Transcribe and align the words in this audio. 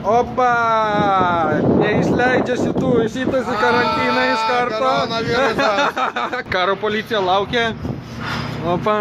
Opa! 0.00 0.52
Neįsileidžia 1.80 2.56
šitų, 2.56 2.90
šitas 3.12 3.44
į 3.52 3.56
karantiną 3.60 4.22
iš 4.30 4.42
karto. 4.48 4.92
Karo 6.52 6.76
policija 6.80 7.20
laukia. 7.20 7.64
Opa. 8.64 8.96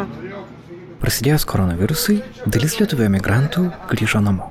Prasidėjus 0.99 1.45
koronavirusui, 1.47 2.17
dalis 2.51 2.75
lietuvių 2.81 3.05
emigrantų 3.07 3.61
grįžo 3.93 4.19
namo. 4.23 4.49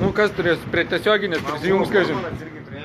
Nu, 0.00 0.12
kas 0.16 0.30
turės 0.36 0.62
prie 0.72 0.84
tiesioginės 0.88 1.42
prisijungs, 1.44 1.90
kažin. 1.92 2.16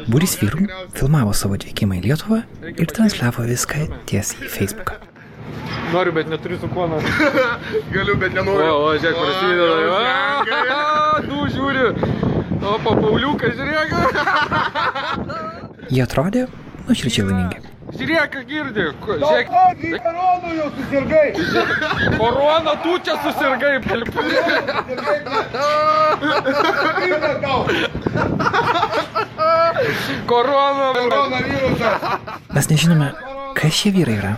Būris 0.09 0.33
vyrų 0.41 0.65
filmavo 0.97 1.31
savo 1.37 1.55
atvykimą 1.57 1.93
į 2.01 2.03
Lietuvą 2.09 2.39
ir 2.73 2.87
transliavo 2.91 3.45
viską 3.47 3.85
tiesiai 4.09 4.41
į 4.45 4.51
Facebooką. 4.57 4.97
Noriu, 5.93 6.11
bet 6.17 6.25
neturiu 6.29 6.57
su 6.59 6.67
kuo 6.73 6.87
nors. 6.89 7.05
Galiu, 7.93 8.15
bet 8.19 8.33
O, 8.33 8.35
nenoriu. 8.41 8.69
o, 8.73 8.97
žiūrėk, 8.97 9.15
prasideda. 9.21 10.65
Du 11.45 11.51
žiūri. 11.53 11.81
O, 12.65 12.71
papauliukas, 12.81 13.51
žiūrėk. 13.53 13.89
Jie 15.93 16.01
atrodė 16.01 16.47
nuoširdžiai 16.87 17.25
laimingi. 17.27 17.59
Žiūrėk, 17.99 18.37
girdi. 18.49 18.85
Žiūrėk, 19.05 19.51
Kokį 19.51 19.91
koronų 20.05 20.53
jau 20.57 20.69
susirgai? 20.79 21.27
korona, 22.17 22.73
tu 22.81 22.95
čia 23.05 23.13
susirgai. 23.27 23.75
Tau? 27.45 27.59
Korona. 30.25 30.89
Koronavirusas. 30.97 32.09
Mes 32.57 32.71
nežinome, 32.73 33.11
kas 33.61 33.77
šie 33.83 33.93
vyrai 33.99 34.17
yra, 34.17 34.33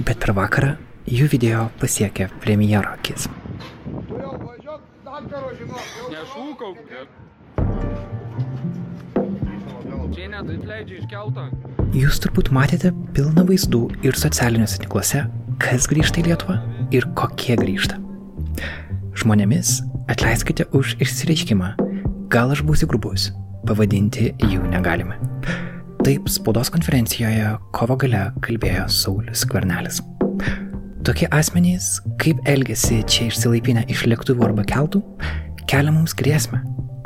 bet 0.00 0.16
per 0.24 0.32
vakarą 0.40 0.78
jų 1.12 1.28
video 1.36 1.68
pasiekė 1.84 2.32
premjero 2.40 2.96
akis. 2.96 3.28
Daktaro 5.22 5.52
žinok. 5.54 5.82
Nešūkau. 6.10 6.72
Čia 10.12 10.24
net 10.32 10.48
atleidžia 10.50 10.96
iš 10.98 11.06
kelto. 11.06 11.44
Jūs 11.94 12.18
turbūt 12.24 12.50
matėte 12.50 12.90
pilną 13.14 13.44
vaizdų 13.46 13.84
ir 14.02 14.18
socialiniuose 14.18 14.80
tinkluose, 14.82 15.22
kas 15.62 15.86
grįžta 15.86 16.24
į 16.24 16.26
Lietuvą 16.26 16.58
ir 16.90 17.06
kokie 17.14 17.54
grįžta. 17.60 18.00
Žmonėmis 19.22 19.78
atleiskite 20.10 20.66
už 20.74 20.96
išsireiškimą, 21.04 21.70
gal 22.32 22.50
aš 22.56 22.64
būsiu 22.66 22.90
grubus, 22.90 23.30
pavadinti 23.68 24.32
jų 24.42 24.66
negalime. 24.74 25.20
Taip 26.02 26.26
spaudos 26.34 26.72
konferencijoje 26.74 27.54
kovo 27.70 27.94
gale 27.94 28.32
kalbėjo 28.42 28.90
Saulis 28.90 29.46
Skvernelis. 29.46 30.02
Tokie 31.02 31.26
asmenys, 31.34 31.96
kaip 32.22 32.38
elgesi 32.46 33.00
čia 33.10 33.24
išsilaipinę 33.26 33.80
iš 33.90 34.04
lėktuvų 34.06 34.44
arba 34.46 34.62
keltų, 34.70 35.00
kelia 35.66 35.90
mums 35.90 36.14
grėsmę. 36.14 36.60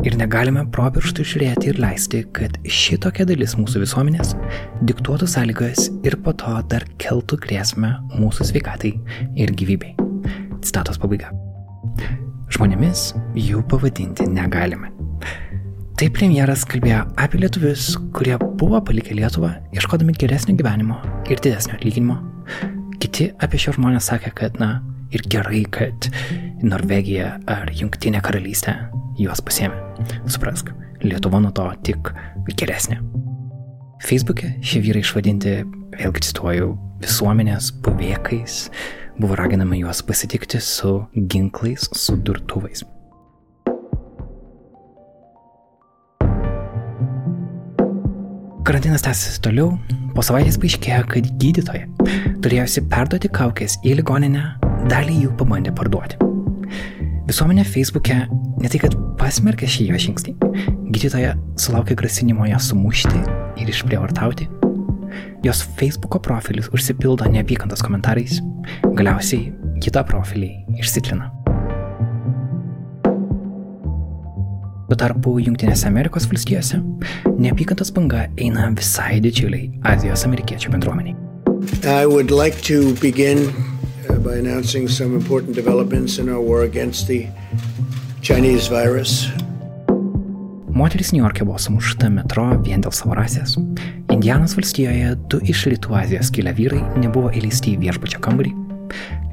Ir 0.04 0.18
negalime 0.20 0.66
pro 0.68 0.90
pirštų 0.92 1.24
žiūrėti 1.24 1.70
ir 1.70 1.80
leisti, 1.80 2.20
kad 2.36 2.58
šitokia 2.68 3.24
dalis 3.30 3.54
mūsų 3.56 3.80
visuomenės 3.86 4.34
diktuotų 4.84 5.30
sąlygas 5.32 5.88
ir 6.04 6.18
po 6.20 6.36
to 6.36 6.58
dar 6.68 6.84
keltų 7.00 7.40
grėsmę 7.46 7.94
mūsų 8.18 8.50
sveikatai 8.52 8.92
ir 9.40 9.56
gyvybei. 9.56 9.96
Citatos 10.60 11.00
pabaiga. 11.00 11.32
Žmonėmis 12.52 13.08
jų 13.48 13.64
pavadinti 13.72 14.28
negalime. 14.28 14.92
Taip 15.96 16.20
premjeras 16.20 16.68
kalbėjo 16.68 17.06
apie 17.16 17.40
lietuvius, 17.40 17.94
kurie 18.12 18.36
buvo 18.60 18.84
palikę 18.84 19.16
Lietuvą, 19.16 19.56
ieškodami 19.72 20.20
geresnio 20.20 20.60
gyvenimo 20.60 21.00
ir 21.32 21.40
didesnio 21.40 21.80
atlyginimo. 21.80 22.20
Kiti 23.02 23.30
apie 23.42 23.60
šios 23.60 23.76
žmonės 23.78 24.08
sakė, 24.10 24.32
kad, 24.36 24.58
na, 24.62 24.80
ir 25.14 25.24
gerai, 25.30 25.64
kad 25.70 26.08
Norvegija 26.64 27.36
ar 27.50 27.70
Junktinė 27.74 28.22
karalystė 28.24 28.76
juos 29.20 29.42
pasėmė. 29.44 29.78
Suprask, 30.30 30.72
Lietuva 31.04 31.40
nuo 31.44 31.52
to 31.54 31.66
tik 31.84 32.10
geresnė. 32.56 32.98
Facebook'e 34.06 34.54
šie 34.64 34.80
vyrai 34.84 35.02
išvadinti, 35.04 35.58
vėlgi 35.96 36.24
cituoju, 36.30 36.72
visuomenės 37.04 37.70
buvėkais, 37.84 38.58
buvo 39.20 39.36
raginama 39.38 39.78
juos 39.78 40.02
pasitikti 40.08 40.60
su 40.64 40.98
ginklais, 41.16 41.88
su 41.92 42.16
durtuvais. 42.16 42.84
Karantinas 48.66 49.04
tęsiasi 49.06 49.38
toliau. 49.44 49.76
Po 50.16 50.24
savaitės 50.26 50.56
paaiškėjo, 50.58 51.04
kad 51.12 51.26
gydytoja, 51.38 51.84
turėjusi 52.42 52.82
perduoti 52.90 53.30
kaukės 53.30 53.76
į 53.86 53.92
ligoninę, 54.00 54.42
dalį 54.90 55.20
jų 55.20 55.34
pabandė 55.38 55.70
parduoti. 55.78 56.18
Visuomenė 57.28 57.62
Facebook'e 57.62 58.18
ne 58.26 58.72
tai, 58.72 58.80
kad 58.82 58.98
pasmerkė 59.22 59.70
šį 59.70 59.86
jo 59.92 60.02
žingsnį, 60.08 60.34
gydytoja 60.90 61.36
sulaukė 61.62 61.94
grasinimo 62.02 62.50
ją 62.50 62.58
sumušti 62.58 63.22
ir 63.62 63.70
išprievartauti. 63.70 64.50
Jos 65.46 65.62
Facebook'o 65.78 66.18
profilis 66.26 66.66
užsipildo 66.74 67.30
neapykantos 67.30 67.86
komentarais, 67.86 68.40
galiausiai 68.98 69.52
kitą 69.78 70.02
profilį 70.10 70.56
išsitlina. 70.82 71.30
Tuo 74.86 74.94
tarpu 74.94 75.32
Junktinėse 75.42 75.88
Amerikos 75.88 76.28
valstijose 76.30 76.78
neapykantos 77.42 77.88
banga 77.90 78.28
eina 78.38 78.68
visai 78.70 79.16
didžiuliai 79.24 79.80
Azijos 79.90 80.22
amerikiečių 80.28 80.70
bendruomeniai. 80.76 81.16
I 81.82 82.06
would 82.06 82.30
like 82.30 82.62
to 82.68 82.94
begin 83.02 83.48
uh, 83.48 84.14
by 84.22 84.38
announcing 84.38 84.86
some 84.86 85.16
important 85.18 85.58
developments 85.58 86.20
in 86.22 86.30
our 86.30 86.38
war 86.38 86.62
against 86.62 87.10
the 87.10 87.26
Chinese 88.22 88.70
virus. 88.70 89.26
Moteris 90.70 91.10
New 91.12 91.24
York'e 91.24 91.42
buvo 91.42 91.58
sumušta 91.58 92.06
metro 92.12 92.46
vien 92.62 92.84
dėl 92.84 92.94
savo 92.94 93.18
rasės. 93.18 93.56
Indianos 94.14 94.54
valstijoje 94.54 95.16
du 95.26 95.42
iš 95.42 95.66
rytų 95.72 95.98
Azijos 95.98 96.30
kilę 96.30 96.54
vyrai 96.54 96.84
nebuvo 97.02 97.34
įleisti 97.34 97.74
į 97.74 97.82
viešbučio 97.88 98.22
kambarį. 98.22 98.54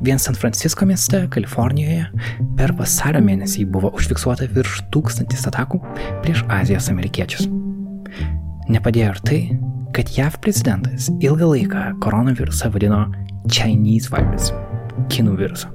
Vien 0.03 0.19
San 0.19 0.35
Francisco 0.35 0.85
mieste, 0.85 1.21
Kalifornijoje, 1.31 2.09
per 2.57 2.73
vasario 2.75 3.21
mėnesį 3.23 3.63
buvo 3.71 3.87
užfiksuota 3.95 4.49
virš 4.51 4.81
tūkstantis 4.91 5.45
atakų 5.47 5.79
prieš 6.25 6.41
Azijos 6.51 6.89
amerikiečius. 6.91 7.45
Nepadėjo 8.67 9.13
ir 9.13 9.21
tai, 9.23 9.39
kad 9.95 10.11
JAV 10.11 10.35
prezidentas 10.43 11.07
ilgą 11.23 11.47
laiką 11.53 11.85
koronavirusą 12.03 12.67
vadino 12.73 13.05
Chinese 13.47 14.11
virus- 14.11 14.51
kinų 15.13 15.37
virusu. 15.39 15.71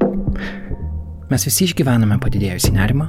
Mes 1.31 1.49
visi 1.49 1.65
išgyvename 1.65 2.21
padidėjusi 2.21 2.75
nerimą 2.77 3.09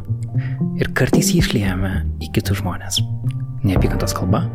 ir 0.80 0.88
kartais 0.96 1.34
jį 1.34 1.44
išliejame 1.44 1.92
į 2.24 2.32
kitus 2.32 2.62
žmonės. 2.62 3.04
Neapykantos 3.68 4.16
kalba, 4.16 4.48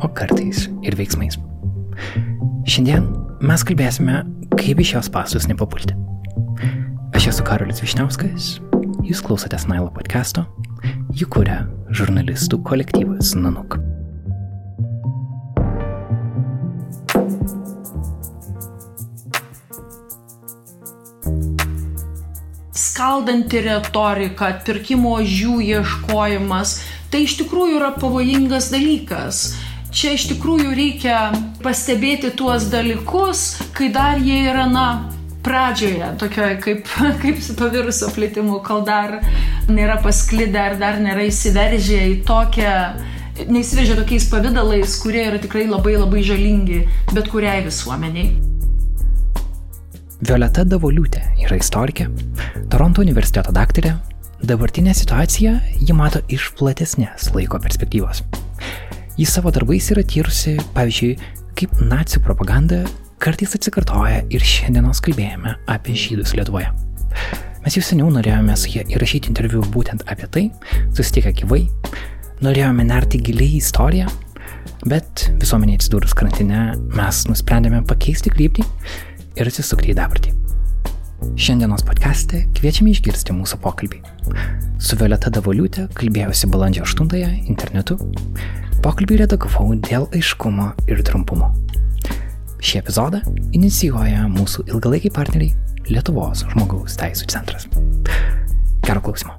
o 0.00 0.08
kartais 0.08 0.68
ir 0.82 0.96
veiksmais. 0.96 1.36
Šiandien 2.66 3.04
mes 3.46 3.62
kalbėsime, 3.62 4.24
kaip 4.58 4.80
iš 4.82 4.96
šios 4.96 5.08
pastus 5.14 5.44
nepapulti. 5.46 5.94
Aš 7.14 7.28
esu 7.30 7.44
Karolis 7.46 7.78
Višniauskas, 7.78 8.56
jūs 9.06 9.22
klausotės 9.22 9.68
Nailo 9.70 9.92
podcast'o, 9.94 10.42
jį 11.14 11.28
kuria 11.30 11.60
žurnalistų 11.94 12.58
kolektyvas 12.66 13.36
Nanuk. 13.38 13.78
skaldanti 22.96 23.60
retorika, 23.60 24.48
pirkimo 24.64 25.18
žių 25.20 25.58
ieškojimas, 25.60 26.78
tai 27.12 27.26
iš 27.26 27.34
tikrųjų 27.42 27.76
yra 27.76 27.90
pavojingas 27.92 28.70
dalykas. 28.72 29.40
Čia 29.94 30.14
iš 30.16 30.26
tikrųjų 30.32 30.72
reikia 30.76 31.18
pastebėti 31.62 32.32
tuos 32.36 32.66
dalykus, 32.72 33.52
kai 33.76 33.90
dar 33.94 34.18
jie 34.22 34.42
yra, 34.50 34.66
na, 34.70 34.86
pradžioje, 35.46 36.08
tokioje 36.18 36.56
kaip, 36.60 36.88
kaip 37.22 37.42
su 37.42 37.54
to 37.58 37.68
viruso 37.72 38.10
plėtimu, 38.14 38.60
kol 38.66 38.82
dar 38.86 39.20
nėra 39.70 40.00
pasklidę 40.02 40.62
ar 40.62 40.80
dar 40.80 40.98
nėra 41.02 41.28
įsiveržę 41.28 42.00
į 42.10 42.16
tokią, 42.26 42.74
neįsiveržę 43.46 43.98
tokiais 44.00 44.26
pavydalais, 44.32 44.98
kurie 45.02 45.22
yra 45.28 45.40
tikrai 45.42 45.68
labai 45.70 45.96
labai 46.00 46.24
žalingi 46.26 46.82
bet 47.12 47.30
kuriai 47.30 47.62
visuomeniai. 47.66 48.34
Violeta 50.26 50.64
Davoliūtė 50.64 51.22
yra 51.44 51.58
istorikė, 51.60 52.08
Toronto 52.72 53.04
universiteto 53.04 53.52
daktarė, 53.54 53.92
dabartinę 54.42 54.96
situaciją 54.96 55.58
ji 55.76 55.96
mato 55.96 56.24
iš 56.32 56.50
platesnės 56.56 57.30
laiko 57.36 57.60
perspektyvos. 57.62 58.24
Jis 59.16 59.30
savo 59.32 59.48
darbais 59.48 59.86
yra 59.94 60.02
tyrusi, 60.04 60.58
pavyzdžiui, 60.76 61.14
kaip 61.56 61.78
nacijų 61.80 62.20
propaganda 62.26 62.82
kartais 63.24 63.54
atsikartoja 63.56 64.18
ir 64.28 64.42
šiandienos 64.44 65.00
kalbėjome 65.06 65.54
apie 65.72 65.94
žydus 65.96 66.34
Lietuvoje. 66.36 66.68
Mes 67.64 67.78
jau 67.78 67.84
seniau 67.86 68.10
norėjome 68.12 68.52
su 68.60 68.74
jie 68.74 68.84
įrašyti 68.92 69.32
interviu 69.32 69.62
būtent 69.72 70.04
apie 70.12 70.28
tai, 70.34 70.44
susitikę 70.92 71.32
gyvai, 71.40 71.62
norėjome 72.44 72.84
nerti 72.90 73.22
giliai 73.24 73.56
į 73.56 73.62
istoriją, 73.62 74.12
bet 74.84 75.30
visuomenė 75.40 75.78
atsidūrus 75.80 76.12
karantine 76.12 76.66
mes 76.92 77.24
nusprendėme 77.30 77.86
pakeisti 77.88 78.36
kryptį 78.36 78.68
ir 79.40 79.48
atsisukti 79.48 79.94
į 79.94 79.96
dabartį. 79.96 80.36
Šiandienos 81.16 81.80
podcast'e 81.88 82.42
kviečiame 82.58 82.92
išgirsti 82.92 83.32
mūsų 83.32 83.56
pokalbį. 83.64 84.02
Su 84.82 84.98
Violeta 85.00 85.30
Davoliūtė 85.32 85.86
kalbėjausi 85.96 86.50
balandžio 86.52 86.84
8-ąją 86.84 87.30
internetu. 87.48 87.96
Pokalbį 88.84 89.22
redagavau 89.22 89.70
dėl 89.88 90.06
aiškumo 90.12 90.68
ir 90.92 91.00
trumpumo. 91.08 91.50
Šį 92.60 92.82
epizodą 92.82 93.24
inicijuoja 93.56 94.28
mūsų 94.36 94.68
ilgalaikiai 94.68 95.16
partneriai 95.16 95.88
Lietuvos 95.88 96.44
žmogaus 96.52 97.00
teisų 97.00 97.32
centras. 97.32 97.68
Gero 98.84 99.00
klausimo. 99.00 99.38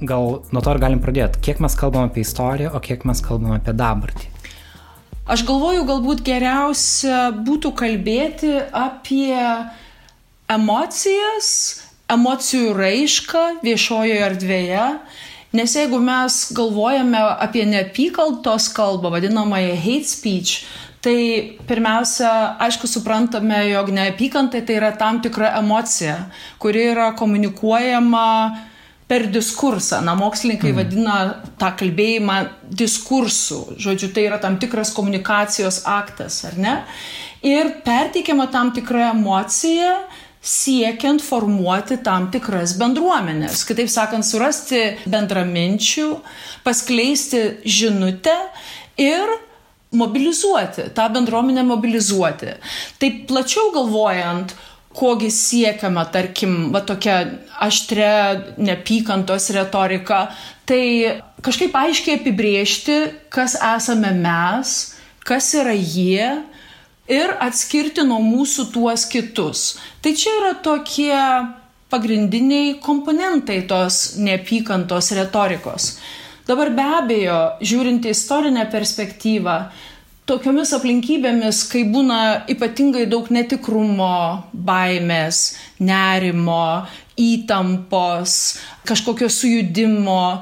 Gal 0.00 0.40
nuo 0.48 0.62
to 0.64 0.72
ir 0.72 0.80
galim 0.80 1.00
pradėti. 1.04 1.42
Kiek 1.44 1.60
mes 1.60 1.74
kalbam 1.76 2.08
apie 2.08 2.24
istoriją, 2.24 2.72
o 2.72 2.80
kiek 2.80 3.04
mes 3.08 3.20
kalbam 3.24 3.52
apie 3.58 3.74
dabartį? 3.76 4.30
Aš 5.30 5.44
galvoju, 5.46 5.84
galbūt 5.86 6.24
geriausia 6.26 7.28
būtų 7.36 7.70
kalbėti 7.78 8.54
apie 8.74 9.36
emocijas, 10.50 11.50
emocijų 12.10 12.72
raišką 12.74 13.42
viešojoje 13.62 14.22
erdvėje, 14.26 14.86
nes 15.54 15.76
jeigu 15.76 16.00
mes 16.02 16.40
galvojame 16.56 17.20
apie 17.46 17.62
neapykaltos 17.68 18.70
kalbą, 18.74 19.12
vadinamąją 19.14 19.76
hate 19.84 20.10
speech, 20.10 20.64
tai 21.04 21.60
pirmiausia, 21.68 22.56
aišku, 22.66 22.90
suprantame, 22.90 23.60
jog 23.70 23.92
neapykantai 23.94 24.64
tai 24.66 24.80
yra 24.80 24.90
tam 24.98 25.20
tikra 25.22 25.52
emocija, 25.60 26.16
kuri 26.58 26.88
yra 26.90 27.12
komunikuojama 27.20 28.26
per 29.10 29.26
diskursą. 29.34 29.98
Na, 30.06 30.14
mokslininkai 30.18 30.70
mm. 30.70 30.78
vadina 30.78 31.16
tą 31.58 31.72
kalbėjimą 31.80 32.38
diskursu. 32.78 33.64
Žodžiu, 33.82 34.12
tai 34.14 34.28
yra 34.28 34.38
tam 34.42 34.60
tikras 34.62 34.94
komunikacijos 34.94 35.82
aktas, 35.90 36.44
ar 36.46 36.58
ne? 36.60 36.76
Ir 37.42 37.74
perteikiama 37.82 38.46
tam 38.52 38.70
tikra 38.76 39.10
emocija 39.10 39.96
siekiant 40.40 41.20
formuoti 41.20 41.98
tam 42.04 42.30
tikras 42.32 42.76
bendruomenės. 42.80 43.64
Kitaip 43.68 43.90
sakant, 43.92 44.24
surasti 44.24 44.80
bendraminčių, 45.10 46.08
paskleisti 46.64 47.42
žinutę 47.66 48.36
ir 49.00 49.36
mobilizuoti, 49.92 50.88
tą 50.94 51.08
bendruomenę 51.12 51.64
mobilizuoti. 51.66 52.54
Taip 53.02 53.24
plačiau 53.28 53.72
galvojant, 53.74 54.54
kogi 54.96 55.30
siekiama, 55.30 56.04
tarkim, 56.10 56.70
va 56.74 56.82
tokia 56.82 57.22
aštria 57.62 58.56
nepykantos 58.58 59.50
retorika, 59.54 60.24
tai 60.66 61.20
kažkaip 61.44 61.76
aiškiai 61.76 62.18
apibriežti, 62.18 62.96
kas 63.30 63.54
esame 63.54 64.10
mes, 64.18 64.74
kas 65.26 65.52
yra 65.54 65.76
jie 65.76 66.32
ir 67.10 67.34
atskirti 67.42 68.02
nuo 68.06 68.18
mūsų 68.24 68.70
tuos 68.74 69.06
kitus. 69.10 69.78
Tai 70.02 70.14
čia 70.14 70.34
yra 70.40 70.54
tokie 70.62 71.14
pagrindiniai 71.90 72.78
komponentai 72.82 73.62
tos 73.70 74.16
neapykantos 74.18 75.10
retorikos. 75.18 75.96
Dabar 76.46 76.70
be 76.74 76.86
abejo, 76.98 77.38
žiūrint 77.62 78.06
į 78.06 78.14
istorinę 78.14 78.64
perspektyvą, 78.72 79.56
tokiomis 80.30 80.70
aplinkybėmis, 80.76 81.64
kai 81.72 81.84
būna 81.90 82.20
ypatingai 82.52 83.06
daug 83.10 83.28
netikrumo, 83.34 84.14
baimės, 84.54 85.42
nerimo, 85.82 86.86
įtampos, 87.20 88.36
kažkokio 88.88 89.28
sujudimo, 89.32 90.40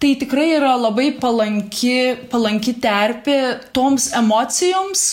tai 0.00 0.14
tikrai 0.20 0.50
yra 0.58 0.76
labai 0.76 1.10
palanki, 1.20 2.28
palanki 2.32 2.76
terpė 2.84 3.40
toms 3.76 4.10
emocijoms 4.20 5.08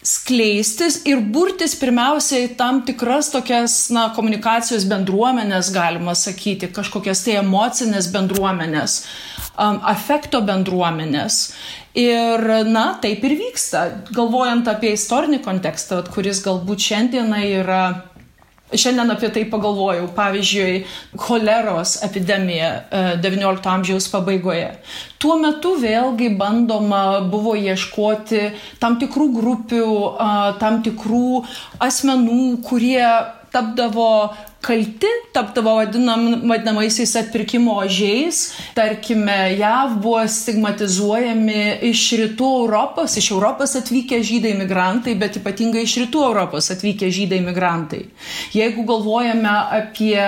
skleistis 0.00 1.02
ir 1.08 1.20
burtis 1.20 1.74
pirmiausiai 1.76 2.54
tam 2.56 2.80
tikras 2.88 3.28
tokias 3.34 3.74
na, 3.92 4.08
komunikacijos 4.16 4.86
bendruomenės, 4.88 5.68
galima 5.74 6.14
sakyti, 6.16 6.70
kažkokias 6.72 7.20
tai 7.26 7.36
emocinės 7.42 8.08
bendruomenės, 8.14 9.02
afekto 9.56 10.40
bendruomenės. 10.46 11.40
Ir, 11.98 12.44
na, 12.70 12.84
taip 13.02 13.24
ir 13.26 13.34
vyksta. 13.40 13.86
Galvojant 14.14 14.68
apie 14.70 14.94
istorinį 14.94 15.40
kontekstą, 15.42 16.04
kuris 16.14 16.44
galbūt 16.44 16.86
šiandieną 16.86 17.42
yra 17.62 17.82
Šiandien 18.70 19.10
apie 19.10 19.28
tai 19.34 19.42
pagalvojau. 19.50 20.06
Pavyzdžiui, 20.14 20.84
choleros 21.18 21.96
epidemija 22.06 22.68
XIX 23.18 23.48
e, 23.50 23.70
amžiaus 23.72 24.06
pabaigoje. 24.12 24.68
Tuo 25.18 25.38
metu 25.42 25.74
vėlgi 25.82 26.30
bandoma 26.38 27.02
buvo 27.32 27.56
ieškoti 27.58 28.44
tam 28.82 29.00
tikrų 29.02 29.26
grupių, 29.40 29.90
tam 30.62 30.78
tikrų 30.86 31.42
asmenų, 31.82 32.44
kurie 32.68 33.02
tapdavo 33.50 34.30
kalti, 34.60 35.08
tapdavo 35.32 35.74
vadinam, 35.78 36.26
vadinamaisiais 36.48 37.14
atpirkimo 37.16 37.78
ožiais. 37.80 38.42
Tarkime, 38.76 39.56
JAV 39.58 39.96
buvo 40.02 40.22
stigmatizuojami 40.28 41.62
iš 41.90 42.04
rytų 42.20 42.50
Europos, 42.64 43.16
iš 43.16 43.30
Europos 43.34 43.76
atvykę 43.80 44.20
žydai 44.26 44.54
migrantai, 44.60 45.16
bet 45.20 45.40
ypatingai 45.40 45.86
iš 45.88 45.96
rytų 46.04 46.24
Europos 46.28 46.70
atvykę 46.74 47.08
žydai 47.12 47.40
migrantai. 47.46 48.04
Jeigu 48.56 48.84
galvojame 48.88 49.54
apie 49.80 50.20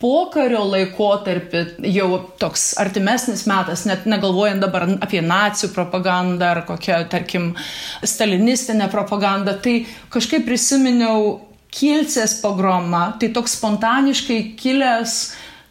pokario 0.00 0.62
laikotarpį, 0.64 1.64
jau 1.92 2.08
toks 2.40 2.70
artimesnis 2.80 3.44
metas, 3.50 3.84
net 3.88 4.06
negalvojant 4.08 4.62
dabar 4.62 4.86
apie 4.96 5.20
nacijų 5.20 5.74
propagandą 5.74 6.54
ar 6.54 6.62
kokią, 6.68 7.02
tarkim, 7.12 7.52
stalinistinę 8.00 8.88
propagandą, 8.92 9.58
tai 9.60 9.82
kažkaip 10.14 10.46
prisiminiau 10.48 11.49
Kielcės 11.70 12.40
pogromą, 12.42 13.12
tai 13.20 13.30
toks 13.34 13.54
spontaniškai 13.58 14.40
kilęs 14.58 15.20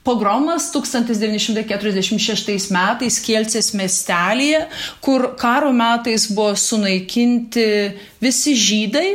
pogromas 0.03 0.71
1946 0.73 2.71
metais 2.73 3.19
Kielcės 3.21 3.73
miestelėje, 3.77 4.63
kur 5.03 5.35
karo 5.39 5.71
metais 5.75 6.29
buvo 6.31 6.55
sunaikinti 6.57 7.67
visi 8.23 8.55
žydai, 8.57 9.09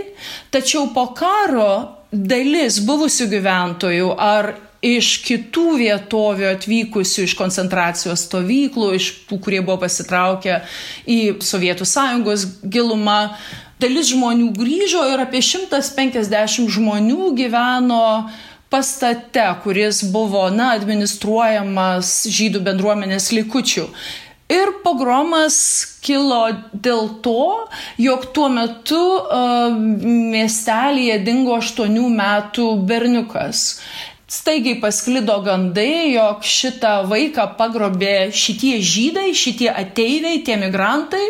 tačiau 0.54 0.92
po 0.94 1.08
karo 1.16 2.04
dalis 2.12 2.78
buvusių 2.84 3.26
gyventojų 3.32 4.12
ar 4.20 4.54
iš 4.84 5.08
kitų 5.24 5.78
vietovių 5.80 6.50
atvykusių 6.52 7.24
iš 7.24 7.34
koncentracijos 7.38 8.26
stovyklų, 8.28 8.90
iš 8.98 9.06
tų, 9.30 9.38
kurie 9.46 9.62
buvo 9.64 9.78
pasitraukę 9.86 10.60
į 11.08 11.20
Sovietų 11.44 11.88
sąjungos 11.88 12.44
gilumą, 12.68 13.32
dalis 13.84 14.08
žmonių 14.14 14.50
grįžo 14.56 15.04
ir 15.12 15.22
apie 15.26 15.44
150 15.44 16.72
žmonių 16.72 17.30
gyveno 17.36 18.02
pastate, 18.72 19.44
kuris 19.62 20.02
buvo, 20.10 20.48
na, 20.50 20.72
administruojamas 20.78 22.24
žydų 22.32 22.64
bendruomenės 22.66 23.30
likučių. 23.36 23.84
Ir 24.54 24.72
pogromas 24.84 25.56
kilo 26.04 26.40
dėl 26.72 27.06
to, 27.24 27.44
jog 28.02 28.26
tuo 28.36 28.48
metu 28.52 29.00
uh, 29.00 29.72
miestelėje 29.72 31.20
dingo 31.24 31.56
8 31.60 31.94
metų 32.18 32.66
berniukas. 32.88 33.64
Staigiai 34.34 34.80
pasklido 34.82 35.38
gandai, 35.46 36.16
jog 36.16 36.44
šitą 36.44 37.04
vaiką 37.08 37.52
pagrobė 37.60 38.32
šitie 38.34 38.80
žydai, 38.82 39.30
šitie 39.38 39.70
ateiviai, 39.70 40.42
tie 40.44 40.58
migrantai 40.60 41.28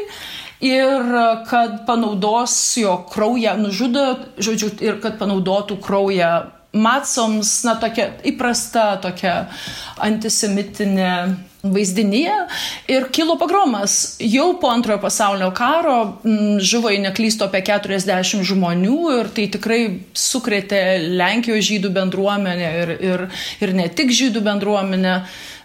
ir 0.64 1.14
kad 1.48 1.84
panaudos 1.86 2.56
jo 2.80 2.96
kraują, 3.12 3.56
nužudo, 3.60 4.04
žodžiu, 4.40 4.70
ir 4.84 5.00
kad 5.02 5.18
panaudotų 5.20 5.78
kraują 5.84 6.32
matsoms, 6.74 7.52
na, 7.66 7.76
tokia 7.78 8.10
įprasta 8.26 8.94
tokia 9.02 9.34
antisemitinė 10.02 11.12
vaizdinyje 11.64 12.34
ir 12.92 13.08
kilo 13.12 13.38
pagromas. 13.40 14.16
Jau 14.20 14.52
po 14.60 14.68
antrojo 14.68 15.00
pasaulinio 15.00 15.50
karo 15.56 15.96
m, 16.24 16.60
žuvo 16.60 16.92
į 16.92 17.00
neklysto 17.06 17.48
apie 17.48 17.62
40 17.64 18.44
žmonių 18.44 18.98
ir 19.18 19.32
tai 19.34 19.48
tikrai 19.56 19.80
sukrėtė 20.18 20.82
Lenkijos 21.16 21.64
žydų 21.70 21.92
bendruomenę 21.96 22.70
ir, 22.82 22.94
ir, 23.00 23.26
ir 23.64 23.74
ne 23.76 23.88
tik 23.88 24.12
žydų 24.14 24.44
bendruomenę, 24.44 25.16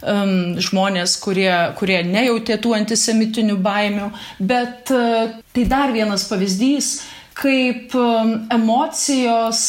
um, 0.01 0.35
žmonės, 0.63 1.17
kurie, 1.23 1.51
kurie 1.79 2.01
nejautė 2.07 2.59
tų 2.63 2.75
antisemitinių 2.79 3.59
baimių, 3.63 4.11
bet 4.39 4.93
uh, 4.95 5.39
tai 5.55 5.65
dar 5.69 5.95
vienas 5.95 6.27
pavyzdys, 6.31 6.99
kaip 7.39 7.95
um, 7.95 8.37
emocijos 8.55 9.65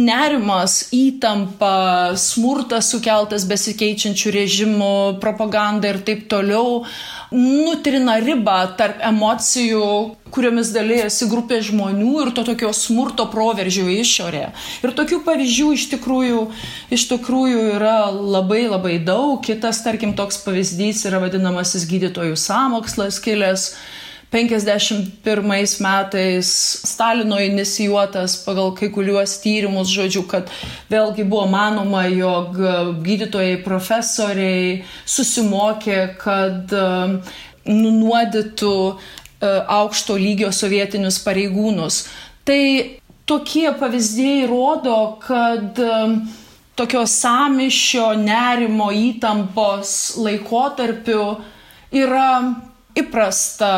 nerimas, 0.00 0.88
įtampa, 0.94 2.16
smurtas 2.18 2.90
sukeltas 2.92 3.44
besikeičiančių 3.50 4.32
režimų, 4.34 4.94
propaganda 5.22 5.92
ir 5.92 6.00
taip 6.06 6.24
toliau 6.32 6.84
nutrina 7.30 8.16
ribą 8.22 8.56
tarp 8.78 9.02
emocijų, 9.06 9.84
kuriomis 10.34 10.72
dalyjasi 10.74 11.28
grupė 11.30 11.60
žmonių 11.66 12.14
ir 12.24 12.32
to 12.34 12.44
tokio 12.46 12.72
smurto 12.74 13.26
proveržio 13.30 13.86
išorė. 13.92 14.48
Ir 14.82 14.94
tokių 14.98 15.20
pavyzdžių 15.26 15.70
iš 15.76 15.86
tikrųjų, 15.94 16.42
iš 16.94 17.06
tikrųjų 17.12 17.64
yra 17.76 18.10
labai 18.10 18.64
labai 18.70 18.98
daug. 19.04 19.38
Kitas, 19.46 19.82
tarkim, 19.86 20.16
toks 20.18 20.42
pavyzdys 20.44 21.04
yra 21.10 21.22
vadinamasis 21.22 21.86
gydytojų 21.90 22.38
samokslas 22.38 23.22
kilęs 23.22 23.70
51 24.30 25.80
metais 25.80 26.46
Stalino 26.84 27.40
inicijuotas 27.40 28.36
pagal 28.44 28.70
kai 28.78 28.88
kuriuos 28.94 29.40
tyrimus, 29.42 29.90
žodžiu, 29.90 30.22
kad 30.30 30.50
vėlgi 30.90 31.24
buvo 31.26 31.48
manoma, 31.50 32.04
jog 32.06 32.54
gydytojai, 33.02 33.56
profesoriai 33.64 34.84
susimokė, 35.02 35.98
kad 36.22 36.70
e, 36.70 36.84
nunuodytų 37.66 38.76
e, 38.86 38.94
aukšto 39.80 40.14
lygio 40.14 40.52
sovietinius 40.54 41.18
pareigūnus. 41.26 42.04
Tai 42.46 42.62
tokie 43.26 43.66
pavyzdžiai 43.82 44.46
rodo, 44.46 45.00
kad 45.26 45.74
e, 45.74 45.98
tokio 46.78 47.02
samišio, 47.02 48.12
nerimo, 48.22 48.92
įtampos 48.94 50.14
laikotarpiu 50.22 51.24
yra 51.98 52.30
įprasta 52.94 53.74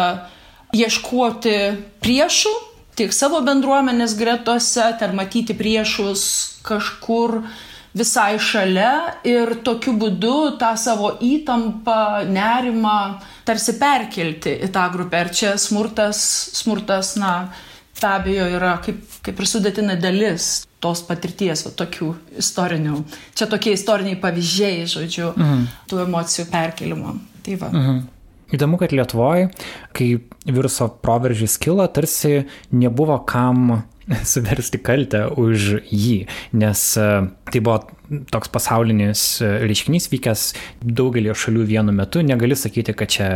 ieškoti 0.73 1.57
priešų 2.03 2.53
tiek 2.97 3.13
savo 3.13 3.41
bendruomenės 3.45 4.17
gretose, 4.19 4.85
ten 5.01 5.15
matyti 5.17 5.57
priešus 5.57 6.25
kažkur 6.67 7.43
visai 7.97 8.39
šalia 8.41 9.19
ir 9.29 9.59
tokiu 9.65 9.93
būdu 10.01 10.57
tą 10.61 10.73
savo 10.81 11.13
įtampą, 11.21 12.25
nerimą 12.29 12.97
tarsi 13.49 13.77
perkelti 13.81 14.55
į 14.65 14.71
tą 14.73 14.87
grupę. 14.95 15.27
Ir 15.27 15.33
čia 15.37 15.53
smurtas, 15.61 16.23
smurtas, 16.57 17.15
na, 17.21 17.35
be 18.01 18.09
abejo, 18.09 18.49
yra 18.57 18.77
kaip, 18.85 19.03
kaip 19.25 19.41
ir 19.41 19.51
sudėtina 19.51 19.99
dalis 20.01 20.65
tos 20.83 21.05
patirties, 21.07 21.67
va, 21.67 21.75
tokių 21.79 22.09
istorinių. 22.43 23.03
Čia 23.39 23.47
tokie 23.53 23.77
istoriniai 23.77 24.19
pavyzdžiai, 24.25 24.89
žodžiu, 24.91 25.29
mhm. 25.37 25.69
tų 25.93 26.03
emocijų 26.07 26.49
perkelimo. 26.51 27.19
Tai 27.45 27.61
va. 27.61 27.71
Mhm. 27.77 28.03
Įdomu, 28.53 28.77
kad 28.81 28.93
Lietuvoje, 28.93 29.49
kai 29.97 30.11
viruso 30.45 30.91
proveržys 31.05 31.57
kilo, 31.63 31.87
tarsi 31.89 32.43
nebuvo 32.73 33.17
kam 33.29 33.83
suversti 34.33 34.81
kaltę 34.83 35.27
už 35.39 35.83
jį, 35.89 36.25
nes 36.59 36.85
e, 36.99 37.09
tai 37.53 37.63
buvo 37.63 37.79
toks 38.33 38.51
pasaulinis 38.53 39.23
e, 39.41 39.51
reiškinys 39.65 40.09
vykęs 40.13 40.45
daugelio 40.83 41.37
šalių 41.39 41.65
vienu 41.71 41.95
metu. 41.97 42.23
Negali 42.27 42.59
sakyti, 42.59 42.95
kad 42.99 43.13
čia 43.15 43.29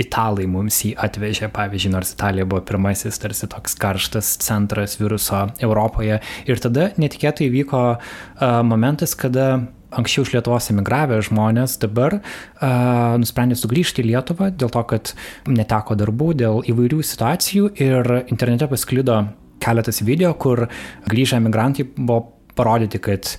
italai 0.00 0.46
mums 0.50 0.82
jį 0.84 0.94
atvežė, 1.00 1.50
pavyzdžiui, 1.54 1.94
nors 1.96 2.14
Italija 2.14 2.46
buvo 2.48 2.62
pirmasis 2.68 3.18
tarsi 3.22 3.48
toks 3.50 3.76
karštas 3.80 4.36
centras 4.44 4.98
viruso 5.00 5.46
Europoje. 5.60 6.20
Ir 6.46 6.62
tada 6.62 6.90
netikėtai 7.00 7.50
vyko 7.52 7.82
uh, 7.96 8.62
momentas, 8.66 9.16
kada 9.18 9.50
anksčiau 9.90 10.26
iš 10.26 10.34
Lietuvos 10.36 10.70
emigravę 10.72 11.20
žmonės 11.26 11.78
dabar 11.82 12.20
uh, 12.20 13.16
nusprendė 13.20 13.58
sugrįžti 13.58 14.04
į 14.04 14.10
Lietuvą 14.12 14.50
dėl 14.54 14.72
to, 14.72 14.84
kad 14.90 15.14
neteko 15.50 15.98
darbų, 15.98 16.32
dėl 16.42 16.62
įvairių 16.70 17.02
situacijų 17.06 17.72
ir 17.80 18.12
internete 18.28 18.70
pasklido 18.70 19.22
keletas 19.60 20.00
video, 20.06 20.34
kur 20.34 20.68
grįžę 21.10 21.40
emigrantai 21.40 21.86
buvo 21.96 22.22
parodyti, 22.56 23.00
kad 23.02 23.34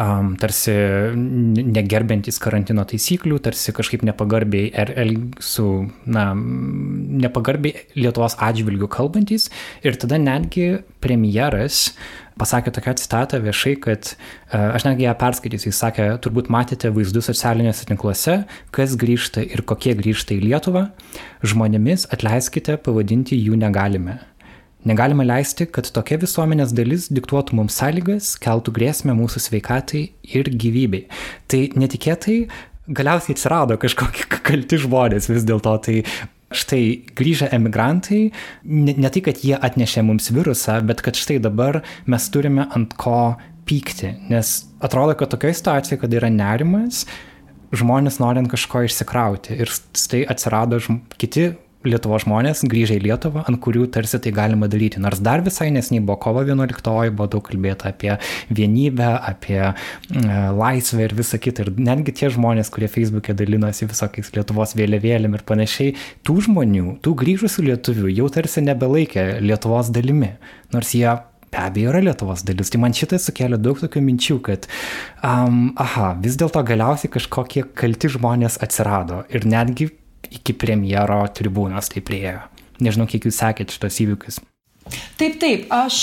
um, 0.00 0.34
tarsi 0.40 0.74
negerbintys 1.14 2.40
karantino 2.42 2.84
taisyklių, 2.88 3.40
tarsi 3.44 3.74
kažkaip 3.76 4.04
nepagarbiai 4.06 4.70
er, 4.82 4.92
el, 5.00 5.14
su, 5.42 5.66
na, 6.10 6.30
nepagarbiai 6.34 7.86
Lietuvos 7.98 8.38
atžvilgių 8.40 8.90
kalbantys. 8.92 9.48
Ir 9.86 9.98
tada 10.00 10.20
netgi 10.20 10.80
premjeras 11.02 11.90
pasakė 12.40 12.72
tokią 12.74 12.96
citatą 13.02 13.40
viešai, 13.44 13.76
kad 13.84 14.14
uh, 14.14 14.72
aš 14.74 14.88
netgi 14.88 15.06
ją 15.06 15.14
perskaitysiu, 15.20 15.68
jis 15.70 15.82
sakė, 15.84 16.08
turbūt 16.24 16.50
matėte 16.52 16.90
vaizdus 16.96 17.28
socialinėse 17.30 17.86
tinkluose, 17.90 18.40
kas 18.74 18.96
grįžta 19.00 19.44
ir 19.44 19.62
kokie 19.68 19.94
grįžta 19.98 20.34
į 20.38 20.42
Lietuvą, 20.48 20.88
žmonėmis 21.44 22.08
atleiskite, 22.14 22.80
pavadinti 22.80 23.38
jų 23.38 23.60
negalime. 23.60 24.18
Negalima 24.88 25.26
leisti, 25.28 25.66
kad 25.68 25.90
tokia 25.92 26.16
visuomenės 26.22 26.72
dalis 26.72 27.10
diktuotų 27.12 27.58
mums 27.58 27.76
sąlygas, 27.76 28.32
keltų 28.40 28.72
grėsmę 28.78 29.12
mūsų 29.18 29.42
sveikatai 29.44 30.06
ir 30.32 30.48
gyvybei. 30.48 31.02
Tai 31.52 31.66
netikėtai 31.76 32.38
galiausiai 32.88 33.36
atsirado 33.36 33.76
kažkokie 33.80 34.24
kalti 34.48 34.80
žmonės 34.80 35.28
vis 35.28 35.44
dėlto. 35.44 35.76
Tai 35.84 35.98
štai 36.50 37.14
grįžę 37.18 37.50
emigrantai, 37.54 38.30
ne, 38.64 38.94
ne 38.98 39.10
tai, 39.12 39.22
kad 39.26 39.42
jie 39.44 39.54
atnešė 39.54 40.02
mums 40.06 40.30
virusą, 40.34 40.80
bet 40.86 41.02
kad 41.06 41.18
štai 41.18 41.38
dabar 41.42 41.80
mes 42.10 42.28
turime 42.34 42.66
ant 42.74 42.94
ko 42.98 43.36
pykti. 43.70 44.16
Nes 44.32 44.54
atrodo, 44.82 45.14
kad 45.18 45.30
tokioje 45.30 45.60
situacijoje, 45.60 46.00
kad 46.02 46.16
yra 46.18 46.30
nerimas, 46.34 47.04
žmonės 47.76 48.18
norint 48.22 48.50
kažko 48.50 48.84
išsikrauti. 48.88 49.60
Ir 49.62 49.70
štai 49.70 50.24
atsirado 50.30 50.80
žm 50.82 51.04
kiti 51.20 51.52
Lietuvos 51.80 52.26
žmonės 52.26 52.60
grįžę 52.68 52.98
į 52.98 53.04
Lietuvą, 53.06 53.46
ant 53.48 53.56
kurių 53.64 53.86
tarsi 53.94 54.18
tai 54.20 54.34
galima 54.36 54.68
daryti. 54.68 55.00
Nors 55.00 55.22
dar 55.24 55.40
visai 55.40 55.70
nesnei 55.72 56.02
buvo 56.04 56.18
kovo 56.20 56.42
11, 56.44 56.82
buvo 57.16 57.28
daug 57.32 57.44
kalbėta 57.46 57.88
apie 57.88 58.18
vienybę, 58.52 59.08
apie 59.30 59.62
e, 59.64 59.72
laisvę 60.58 61.06
ir 61.06 61.14
visą 61.16 61.40
kitą. 61.40 61.64
Ir 61.64 61.80
netgi 61.80 62.12
tie 62.20 62.28
žmonės, 62.34 62.68
kurie 62.74 62.90
Facebook'e 62.92 63.32
dalinosi 63.38 63.88
visokiais 63.88 64.28
Lietuvos 64.36 64.76
vėliavėlėm 64.76 65.38
ir 65.38 65.46
panašiai, 65.48 65.94
tų 66.20 66.36
žmonių, 66.50 66.98
tų 67.00 67.14
grįžusių 67.22 67.64
lietuvių 67.70 68.12
jau 68.12 68.28
tarsi 68.34 68.60
nebelaikė 68.66 69.26
Lietuvos 69.40 69.88
dalimi. 69.94 70.34
Nors 70.76 70.92
jie 70.92 71.08
be 71.50 71.62
abejo 71.64 71.94
yra 71.94 72.02
Lietuvos 72.04 72.44
dalis. 72.44 72.68
Tai 72.70 72.82
man 72.84 72.92
šitai 72.96 73.22
sukėlė 73.24 73.56
daug 73.56 73.80
tokių 73.80 74.04
minčių, 74.04 74.36
kad, 74.44 74.68
um, 75.24 75.72
aha, 75.80 76.12
vis 76.20 76.36
dėlto 76.36 76.60
galiausiai 76.66 77.10
kažkokie 77.16 77.64
kalti 77.72 78.12
žmonės 78.12 78.60
atsirado 78.60 79.24
ir 79.32 79.48
netgi 79.48 79.88
iki 80.28 80.54
premjero 80.56 81.22
tribūnos 81.36 81.90
tai 81.92 82.04
priejo. 82.04 82.44
Nežinau, 82.80 83.08
kiek 83.08 83.26
jūs 83.28 83.40
sekėt 83.40 83.74
šitos 83.74 84.00
įvykius. 84.04 84.40
Taip, 85.20 85.36
taip, 85.38 85.66
aš 85.70 85.96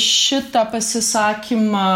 šitą 0.00 0.62
pasisakymą 0.72 1.88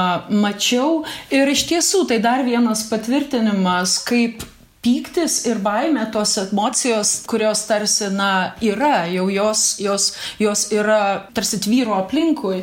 mačiau 0.43 1.05
ir 1.33 1.49
iš 1.49 1.63
tiesų 1.71 2.03
tai 2.11 2.19
dar 2.25 2.43
vienas 2.45 2.83
patvirtinimas, 2.91 4.01
kaip 4.05 4.43
pyktis 4.87 5.40
ir 5.49 5.59
baimė, 5.64 6.05
tos 6.14 6.37
emocijos, 6.38 7.12
kurios 7.26 7.64
tarsi, 7.66 8.07
na, 8.14 8.55
yra, 8.62 9.07
jau 9.11 9.26
jos, 9.33 9.64
jos, 9.83 10.12
jos 10.38 10.66
yra 10.75 11.00
tarsi 11.35 11.59
tvyro 11.64 11.97
aplinkui, 11.99 12.61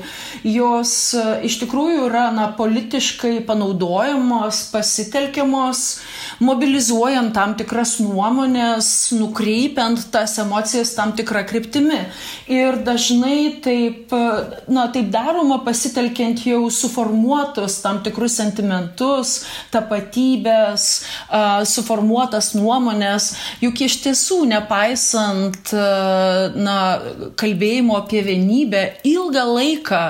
jos 0.48 0.94
e, 1.20 1.24
iš 1.50 1.60
tikrųjų 1.66 2.06
yra, 2.08 2.30
na, 2.36 2.48
politiškai 2.56 3.42
panaudojamos, 3.48 4.62
pasitelkiamos, 4.72 5.82
mobilizuojant 6.44 7.34
tam 7.36 7.58
tikras 7.60 7.98
nuomonės, 8.04 9.12
nukreipiant 9.18 10.08
tas 10.14 10.38
emocijas 10.40 10.96
tam 10.96 11.12
tikrą 11.18 11.44
kryptimį. 11.50 12.00
Ir 12.54 12.80
dažnai 12.88 13.60
taip, 13.66 14.16
e, 14.16 14.64
na, 14.72 14.88
taip 14.96 15.12
daroma 15.12 15.60
pasitelkiant 15.68 16.46
jau 16.48 16.64
suformuotus 16.72 17.82
tam 17.84 18.00
tikrus 18.06 18.40
sentimentus, 18.40 19.36
tapatybės, 19.76 20.90
suformuotus 21.68 22.13
suformuotas 22.14 22.54
nuomonės, 22.54 23.34
juk 23.62 23.82
iš 23.82 23.98
tiesų, 24.04 24.46
nepaisant 24.52 25.72
na, 25.74 26.78
kalbėjimo 27.40 27.98
apie 27.98 28.22
vienybę, 28.22 29.02
ilgą 29.04 29.44
laiką, 29.50 30.02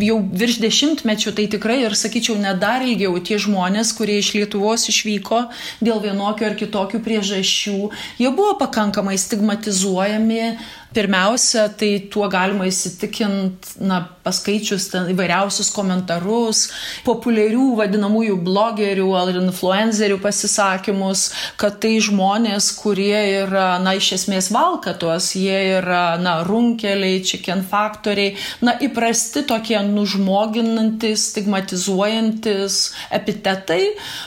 jau 0.00 0.18
virš 0.32 0.60
dešimtmečių, 0.62 1.34
tai 1.36 1.46
tikrai 1.52 1.82
ir 1.84 1.94
sakyčiau, 1.94 2.38
nedar 2.40 2.82
ilgiau 2.82 3.18
tie 3.20 3.38
žmonės, 3.38 3.92
kurie 3.96 4.18
iš 4.20 4.32
Lietuvos 4.34 4.88
išvyko 4.88 5.48
dėl 5.84 6.00
vienokių 6.00 6.48
ar 6.48 6.56
kitokių 6.56 7.02
priežasčių, 7.04 7.90
jie 8.18 8.30
buvo 8.32 8.56
pakankamai 8.60 9.18
stigmatizuojami, 9.20 10.56
Pirmiausia, 10.92 11.70
tai 11.72 11.94
tuo 12.12 12.26
galima 12.28 12.66
įsitikinti, 12.68 13.78
na, 13.80 14.02
paskaičius 14.22 14.90
įvairiausius 15.10 15.70
komentarus, 15.72 16.66
populiarių 17.06 17.70
vadinamųjų 17.78 18.36
blogerių 18.44 19.06
ar 19.16 19.32
influencerių 19.40 20.18
pasisakymus, 20.22 21.24
kad 21.60 21.80
tai 21.82 21.94
žmonės, 22.04 22.68
kurie 22.82 23.16
yra, 23.42 23.80
na, 23.82 23.96
iš 23.96 24.12
esmės 24.18 24.50
valkatos, 24.52 25.32
jie 25.38 25.58
yra, 25.78 26.18
na, 26.20 26.38
runkeliai, 26.46 27.22
chicken 27.24 27.64
faktoriai, 27.66 28.36
na, 28.60 28.76
įprasti 28.84 29.46
tokie 29.48 29.80
nužmoginantis, 29.88 31.30
stigmatizuojantis 31.32 32.82
epitetai, 33.16 33.82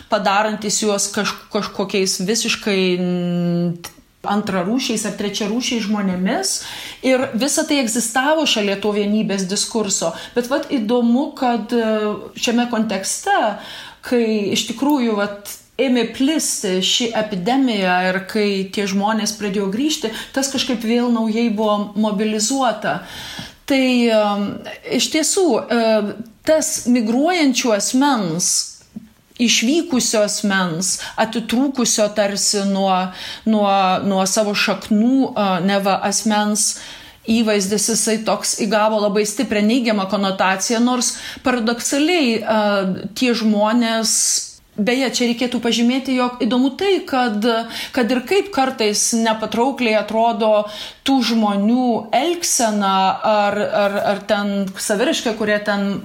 padarantis 0.10 0.82
juos 0.82 1.12
kaž, 1.14 1.38
kažkokiais 1.54 2.20
visiškai 2.26 2.82
antrarūšiais 4.32 5.06
ar 5.10 5.18
trečiarūšiais 5.20 5.86
žmonėmis 5.88 6.54
ir 7.06 7.28
visa 7.34 7.66
tai 7.68 7.82
egzistavo 7.84 8.46
šalia 8.50 8.78
to 8.82 8.94
vienybės 8.96 9.48
diskurso. 9.50 10.14
Bet 10.36 10.50
vad 10.52 10.70
įdomu, 10.74 11.30
kad 11.38 11.74
e, 11.76 11.86
šiame 12.40 12.68
kontekste, 12.72 13.38
kai 14.06 14.26
iš 14.56 14.68
tikrųjų 14.72 15.16
vat, 15.20 15.56
ėmė 15.82 16.06
plisti 16.16 16.78
ši 16.86 17.10
epidemija 17.20 17.96
ir 18.10 18.22
kai 18.32 18.48
tie 18.72 18.86
žmonės 18.88 19.36
pradėjo 19.40 19.68
grįžti, 19.74 20.14
tas 20.36 20.52
kažkaip 20.54 20.86
vėl 20.86 21.12
naujai 21.12 21.50
buvo 21.52 21.92
mobilizuota. 22.00 23.02
Tai 23.66 23.86
um, 24.14 24.46
iš 24.94 25.10
tiesų 25.16 25.46
uh, 25.58 26.14
tas 26.46 26.86
migruojančių 26.92 27.74
asmens 27.76 28.75
išvykusio 29.42 30.24
asmens, 30.26 31.00
atitrūkusio 31.20 32.08
tarsi 32.16 32.64
nuo, 32.70 32.94
nuo, 33.50 33.72
nuo 34.06 34.26
savo 34.30 34.56
šaknų, 34.56 35.34
neva 35.68 36.00
asmens 36.08 36.76
įvaizdis 37.26 37.90
jisai 37.90 38.20
toks 38.26 38.60
įgavo 38.62 39.00
labai 39.02 39.26
stiprią 39.26 39.64
neigiamą 39.66 40.06
konotaciją, 40.12 40.82
nors 40.84 41.16
paradoksaliai 41.44 42.44
tie 43.18 43.34
žmonės 43.34 44.12
Beje, 44.76 45.08
čia 45.16 45.28
reikėtų 45.30 45.62
pažymėti, 45.64 46.18
jog 46.18 46.42
įdomu 46.44 46.74
tai, 46.76 46.98
kad, 47.08 47.46
kad 47.96 48.10
ir 48.12 48.20
kaip 48.28 48.50
kartais 48.52 49.14
nepatraukliai 49.16 49.96
atrodo 49.96 50.66
tų 51.08 51.16
žmonių 51.30 51.86
elgsena 52.12 52.98
ar, 53.24 53.56
ar, 53.56 53.96
ar 54.12 54.20
ten 54.28 54.52
saviriška, 54.76 55.38
kurie 55.40 55.62
ten 55.64 56.02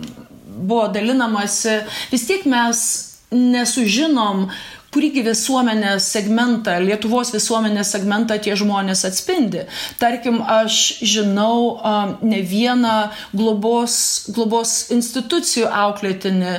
buvo 0.46 0.86
dalinamasi, 0.94 1.80
vis 2.14 2.28
tiek 2.30 2.46
mes 2.46 3.09
nesužinom, 3.30 4.48
kurįgi 4.90 5.22
visuomenės 5.22 6.06
segmentą, 6.10 6.74
Lietuvos 6.82 7.30
visuomenės 7.34 7.92
segmentą 7.94 8.40
tie 8.42 8.56
žmonės 8.58 9.04
atspindi. 9.06 9.64
Tarkim, 10.00 10.40
aš 10.42 11.00
žinau 11.06 11.76
um, 11.76 12.16
ne 12.26 12.40
vieną 12.42 12.96
globos, 13.30 13.94
globos 14.34 14.90
institucijų 14.94 15.68
auklėtinį, 15.70 16.56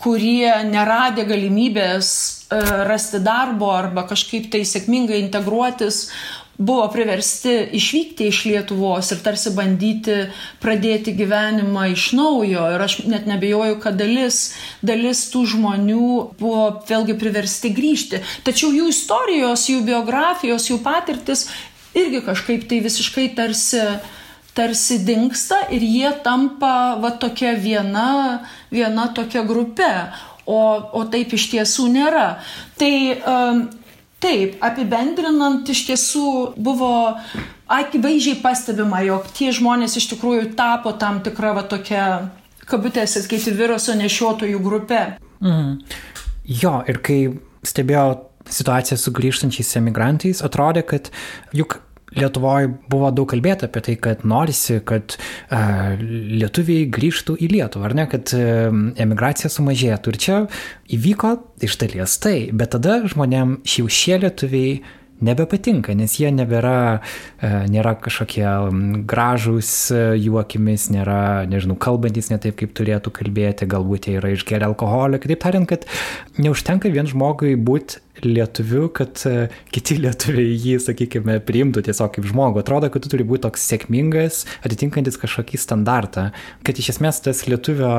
kurie 0.00 0.48
neradė 0.70 1.26
galimybės 1.28 2.08
uh, 2.14 2.86
rasti 2.88 3.20
darbo 3.24 3.68
arba 3.76 4.06
kažkaip 4.08 4.48
tai 4.52 4.64
sėkmingai 4.68 5.20
integruotis, 5.26 6.06
buvo 6.58 6.86
priversti 6.92 7.54
išvykti 7.74 8.28
iš 8.30 8.44
Lietuvos 8.48 9.10
ir 9.14 9.20
tarsi 9.24 9.52
bandyti 9.56 10.16
pradėti 10.62 11.14
gyvenimą 11.18 11.88
iš 11.92 12.12
naujo. 12.18 12.66
Ir 12.74 12.84
aš 12.86 12.98
net 13.10 13.28
nebejoju, 13.30 13.78
kad 13.82 13.98
dalis, 13.98 14.54
dalis 14.82 15.26
tų 15.32 15.44
žmonių 15.54 16.10
buvo 16.40 16.64
vėlgi 16.88 17.18
priversti 17.20 17.74
grįžti. 17.74 18.22
Tačiau 18.46 18.72
jų 18.74 18.90
istorijos, 18.94 19.68
jų 19.70 19.82
biografijos, 19.86 20.70
jų 20.70 20.80
patirtis 20.84 21.48
irgi 21.94 22.22
kažkaip 22.26 22.68
tai 22.70 22.82
visiškai 22.84 23.30
tarsi 23.38 23.82
tarsi 24.54 25.00
dinksta 25.02 25.64
ir 25.74 25.82
jie 25.82 26.10
tampa 26.22 26.94
va 27.02 27.10
tokia 27.18 27.56
viena, 27.58 28.44
viena 28.70 29.08
tokia 29.10 29.42
grupė, 29.42 29.90
o, 30.46 30.60
o 30.94 31.02
taip 31.10 31.34
iš 31.34 31.48
tiesų 31.50 31.88
nėra. 31.90 32.28
Tai 32.78 32.94
um, 33.18 33.64
Taip, 34.24 34.56
apibendrinant, 34.64 35.68
iš 35.68 35.82
tiesų 35.90 36.28
buvo 36.56 36.90
akivaizdžiai 37.68 38.40
pastebima, 38.40 39.02
jog 39.04 39.26
tie 39.36 39.50
žmonės 39.52 39.98
iš 40.00 40.08
tikrųjų 40.14 40.54
tapo 40.56 40.94
tam 41.00 41.20
tikra 41.24 41.52
va 41.58 41.64
tokia, 41.68 42.04
kabutėse, 42.64 43.20
skaiti 43.24 43.52
viruso 43.56 43.96
nešiotojų 43.98 44.60
grupė. 44.64 45.02
Mhm. 45.44 45.74
Jo, 46.62 46.78
ir 46.88 47.00
kai 47.04 47.18
stebėjau 47.64 48.08
situaciją 48.52 48.98
su 49.00 49.12
grįžtančiais 49.16 49.76
emigrantais, 49.80 50.42
atrodė, 50.44 50.84
kad 50.88 51.10
juk 51.56 51.78
Lietuvoje 52.18 52.70
buvo 52.90 53.10
daug 53.14 53.28
kalbėta 53.30 53.68
apie 53.68 53.82
tai, 53.88 53.96
kad 54.00 54.24
norisi, 54.28 54.80
kad 54.86 55.16
uh, 55.16 55.94
lietuviai 56.00 56.88
grįžtų 56.94 57.38
į 57.42 57.50
Lietuvą, 57.56 57.88
ar 57.88 57.96
ne, 57.98 58.08
kad 58.10 58.34
uh, 58.36 58.68
emigracija 59.04 59.50
sumažėtų. 59.52 60.14
Ir 60.14 60.20
čia 60.26 60.42
įvyko 60.94 61.36
iš 61.64 61.78
dalies 61.82 62.18
tai, 62.22 62.36
bet 62.54 62.74
tada 62.76 63.00
žmonėm 63.10 63.58
šiau 63.68 63.90
šie 63.90 64.20
lietuviai 64.26 64.78
nebepatinka, 65.22 65.94
nes 65.94 66.16
jie 66.18 66.30
nebėra, 66.34 67.00
e, 67.38 67.50
nėra 67.70 67.94
kažkokie 68.02 68.46
gražūs 69.10 69.70
e, 69.94 70.00
jų 70.20 70.38
akimis, 70.42 70.88
nėra, 70.94 71.44
nežinau, 71.50 71.76
kalbantis 71.80 72.30
ne 72.32 72.38
taip, 72.42 72.56
kaip 72.60 72.74
turėtų 72.76 73.12
kalbėti, 73.14 73.68
galbūt 73.70 74.08
jie 74.08 74.18
yra 74.18 74.32
išgeria 74.34 74.68
alkoholio. 74.70 75.20
Kitaip 75.22 75.44
tariant, 75.44 75.68
kad 75.70 75.86
neužtenka 76.40 76.90
vien 76.92 77.08
žmogui 77.10 77.54
būti 77.54 78.02
lietuviu, 78.24 78.88
kad 78.94 79.22
e, 79.28 79.48
kiti 79.74 79.98
lietuviai 80.02 80.56
jį, 80.58 80.78
sakykime, 80.82 81.38
priimtų 81.46 81.84
tiesiog 81.88 82.16
kaip 82.16 82.28
žmogų. 82.30 82.64
Atrodo, 82.64 82.90
kad 82.92 83.04
tu 83.04 83.12
turi 83.12 83.26
būti 83.28 83.46
toks 83.46 83.68
sėkmingas, 83.70 84.44
atitinkantis 84.66 85.20
kažkokį 85.22 85.62
standartą, 85.62 86.28
kad 86.66 86.80
iš 86.80 86.94
esmės 86.96 87.22
tas 87.24 87.46
lietuvio 87.50 87.94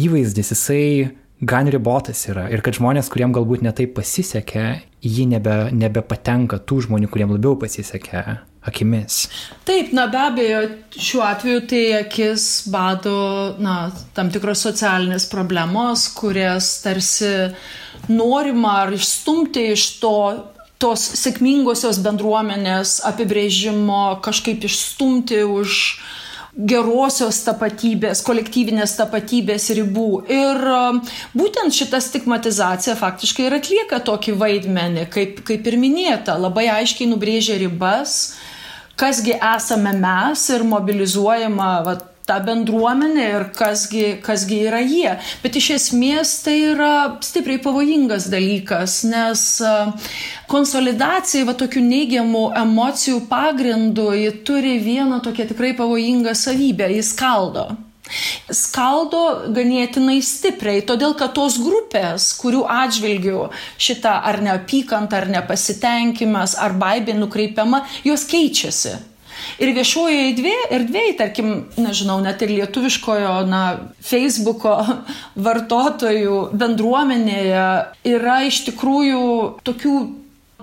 įvaizdis, 0.00 0.54
jisai 0.54 0.84
gan 1.40 1.68
ribotas 1.68 2.26
yra 2.28 2.48
ir 2.52 2.62
kad 2.64 2.76
žmonės, 2.76 3.08
kuriem 3.12 3.32
galbūt 3.34 3.64
netaip 3.64 3.94
pasisekė, 3.96 4.66
jį 5.00 5.26
nebe, 5.32 5.56
nebepatenka 5.72 6.60
tų 6.68 6.84
žmonių, 6.86 7.08
kuriem 7.12 7.34
labiau 7.36 7.56
pasisekė 7.60 8.24
akimis. 8.68 9.22
Taip, 9.64 9.94
na 9.96 10.04
be 10.12 10.20
abejo, 10.20 10.60
šiuo 10.92 11.24
atveju 11.24 11.64
tai 11.70 11.82
akis 12.02 12.46
bado 12.72 13.16
na, 13.62 13.88
tam 14.16 14.28
tikros 14.32 14.66
socialinės 14.68 15.30
problemos, 15.32 16.10
kurias 16.12 16.74
tarsi 16.84 17.32
norima 18.12 18.82
ar 18.84 18.94
išstumti 18.96 19.70
iš 19.72 19.86
to 20.02 20.16
tos 20.80 21.02
sėkmingosios 21.20 21.98
bendruomenės 22.04 23.00
apibrėžimo, 23.08 24.20
kažkaip 24.24 24.64
išstumti 24.68 25.42
už 25.44 25.80
uh, 25.96 26.19
gerosios 26.56 27.40
tapatybės, 27.46 28.22
kolektyvinės 28.26 28.96
tapatybės 28.98 29.70
ribų. 29.78 30.08
Ir 30.30 30.64
um, 30.74 31.00
būtent 31.36 31.74
šita 31.74 32.00
stigmatizacija 32.02 32.96
faktiškai 32.98 33.46
ir 33.46 33.58
atlieka 33.60 34.00
tokį 34.06 34.36
vaidmenį, 34.40 35.06
kaip, 35.14 35.42
kaip 35.46 35.66
ir 35.70 35.78
minėta, 35.80 36.36
labai 36.40 36.66
aiškiai 36.74 37.08
nubrėžia 37.10 37.58
ribas, 37.60 38.34
kasgi 39.00 39.36
esame 39.38 39.94
mes 39.96 40.46
ir 40.50 40.66
mobilizuojama 40.66 41.72
vat, 41.86 42.06
tą 42.30 42.38
bendruomenę 42.46 43.26
ir 43.34 43.46
kasgi, 43.58 44.06
kasgi 44.22 44.62
yra 44.70 44.80
jie. 44.84 45.16
Bet 45.42 45.58
iš 45.58 45.70
esmės 45.78 46.36
tai 46.44 46.56
yra 46.70 46.94
stipriai 47.26 47.60
pavojingas 47.64 48.30
dalykas, 48.32 49.00
nes 49.10 49.44
konsolidacija 50.50 51.48
va 51.48 51.56
tokių 51.58 51.84
neigiamų 51.90 52.46
emocijų 52.62 53.24
pagrindų, 53.30 54.08
turi 54.46 54.78
vieną 54.82 55.20
tokią 55.26 55.50
tikrai 55.50 55.74
pavojingą 55.78 56.34
savybę, 56.38 56.90
jis 56.94 57.14
skaldo 57.14 57.70
skaldo 58.50 59.52
ganėtinai 59.54 60.18
stipriai, 60.24 60.82
todėl 60.86 61.14
kad 61.18 61.34
tos 61.36 61.58
grupės, 61.62 62.32
kurių 62.40 62.64
atžvilgių 62.66 63.44
šita 63.78 64.16
ar 64.26 64.40
neapykanta, 64.42 65.20
ar 65.20 65.30
nepasitenkimas, 65.30 66.56
ar 66.58 66.74
baimė 66.80 67.14
nukreipiama, 67.20 67.84
jos 68.06 68.26
keičiasi. 68.30 68.96
Ir 69.60 69.74
viešojoje 69.76 70.20
erdvėje, 70.30 70.68
erdvėje, 70.72 71.16
tarkim, 71.18 71.48
nežinau, 71.76 72.16
net 72.24 72.40
ir 72.40 72.54
lietuviškojo, 72.54 73.32
na, 73.50 73.64
Facebooko 74.00 74.78
vartotojų 75.48 76.38
bendruomenėje 76.56 77.66
yra 78.08 78.38
iš 78.48 78.62
tikrųjų 78.70 79.20
tokių 79.68 79.94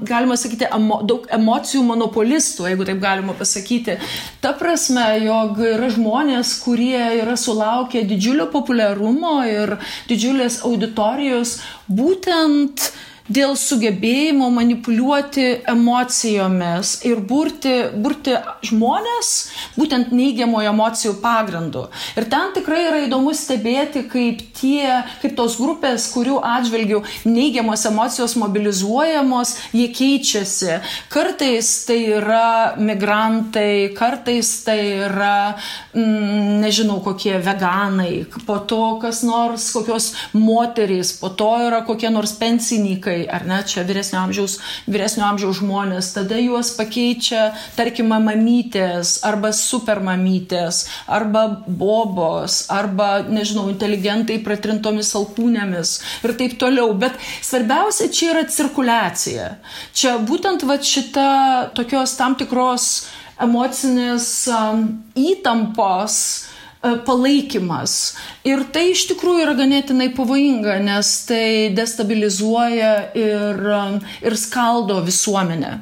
galima 0.01 0.37
sakyti, 0.37 0.65
emo, 0.73 0.99
daug 1.05 1.25
emocijų 1.33 1.83
monopolistų, 1.85 2.67
jeigu 2.71 2.87
taip 2.89 2.99
galima 3.01 3.33
pasakyti. 3.37 3.99
Ta 4.41 4.53
prasme, 4.57 5.05
jog 5.25 5.61
yra 5.61 5.89
žmonės, 5.93 6.55
kurie 6.65 7.01
yra 7.21 7.37
sulaukę 7.37 8.01
didžiulio 8.05 8.49
populiarumo 8.53 9.39
ir 9.49 9.77
didžiulės 10.09 10.63
auditorijos 10.65 11.59
būtent 11.89 12.89
uh, 12.89 13.03
dėl 13.27 13.55
sugebėjimo 13.59 14.47
manipuliuoti 14.53 15.47
emocijomis 15.67 16.93
ir 17.07 17.19
burti, 17.27 17.73
burti 17.95 18.35
žmonės 18.67 19.31
būtent 19.77 20.13
neigiamojo 20.15 20.71
emocijų 20.71 21.13
pagrindu. 21.23 21.87
Ir 22.17 22.27
ten 22.31 22.53
tikrai 22.55 22.83
yra 22.87 23.01
įdomu 23.05 23.33
stebėti, 23.35 24.05
kaip 24.11 24.43
tie, 24.57 25.03
kaip 25.21 25.35
tos 25.37 25.57
grupės, 25.59 26.07
kurių 26.13 26.39
atžvilgių 26.47 27.01
neigiamos 27.27 27.85
emocijos 27.89 28.37
mobilizuojamos, 28.39 29.55
jie 29.75 29.89
keičiasi. 29.95 30.79
Kartais 31.11 31.73
tai 31.87 31.99
yra 32.17 32.77
migrantai, 32.79 33.91
kartais 33.97 34.53
tai 34.67 34.79
yra, 35.07 35.57
mm, 35.93 36.61
nežinau, 36.63 37.01
kokie 37.03 37.35
veganai, 37.43 38.25
po 38.47 38.59
to 38.69 38.97
kas 39.01 39.23
nors, 39.27 39.69
kokios 39.75 40.13
moterys, 40.33 41.13
po 41.19 41.29
to 41.29 41.51
yra 41.67 41.83
kokie 41.87 42.09
nors 42.13 42.33
pensininkai 42.39 43.16
vyrai, 43.17 43.27
ar 43.29 43.45
ne, 43.45 43.63
čia 43.65 43.83
vyresnio 43.83 44.19
amžiaus, 44.21 44.59
vyresnio 44.87 45.25
amžiaus 45.25 45.59
žmonės, 45.61 46.13
tada 46.13 46.37
juos 46.37 46.71
pakeičia, 46.77 47.53
tarkim, 47.75 48.09
mamytės, 48.09 49.23
arba 49.23 49.51
supermamytės, 49.51 50.87
arba 51.07 51.63
bobos, 51.67 52.67
arba, 52.69 53.23
nežinau, 53.27 53.69
inteligentai 53.71 54.39
pratrintomis 54.43 55.13
alkūnėmis 55.15 56.01
ir 56.23 56.35
taip 56.37 56.57
toliau. 56.59 56.93
Bet 56.93 57.17
svarbiausia 57.41 58.09
čia 58.09 58.33
yra 58.33 58.45
cirkuliacija. 58.47 59.57
Čia 59.93 60.17
būtent 60.19 60.65
va 60.67 60.77
šita 60.77 61.71
tokios 61.75 62.15
tam 62.17 62.35
tikros 62.37 63.07
emocinės 63.41 64.47
um, 64.49 64.87
įtampos 65.13 66.47
palaikymas. 66.81 68.15
Ir 68.47 68.63
tai 68.73 68.91
iš 68.93 69.07
tikrųjų 69.11 69.43
yra 69.45 69.55
ganėtinai 69.57 70.09
pavojinga, 70.15 70.77
nes 70.83 71.11
tai 71.27 71.73
destabilizuoja 71.75 72.93
ir, 73.17 73.61
e, 73.73 73.83
ir 74.27 74.37
skaldo 74.37 75.01
visuomenę. 75.05 75.77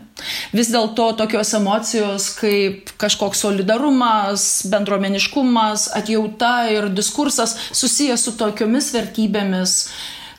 Vis 0.56 0.72
dėlto 0.72 1.10
tokios 1.20 1.52
emocijos 1.58 2.30
kaip 2.40 2.94
kažkoks 3.02 3.44
solidarumas, 3.44 4.66
bendruomeniškumas, 4.72 5.90
atjauta 6.00 6.70
ir 6.72 6.90
diskursas 6.90 7.58
susijęs 7.76 8.24
su 8.24 8.38
tokiomis 8.40 8.94
vertybėmis, 8.96 9.78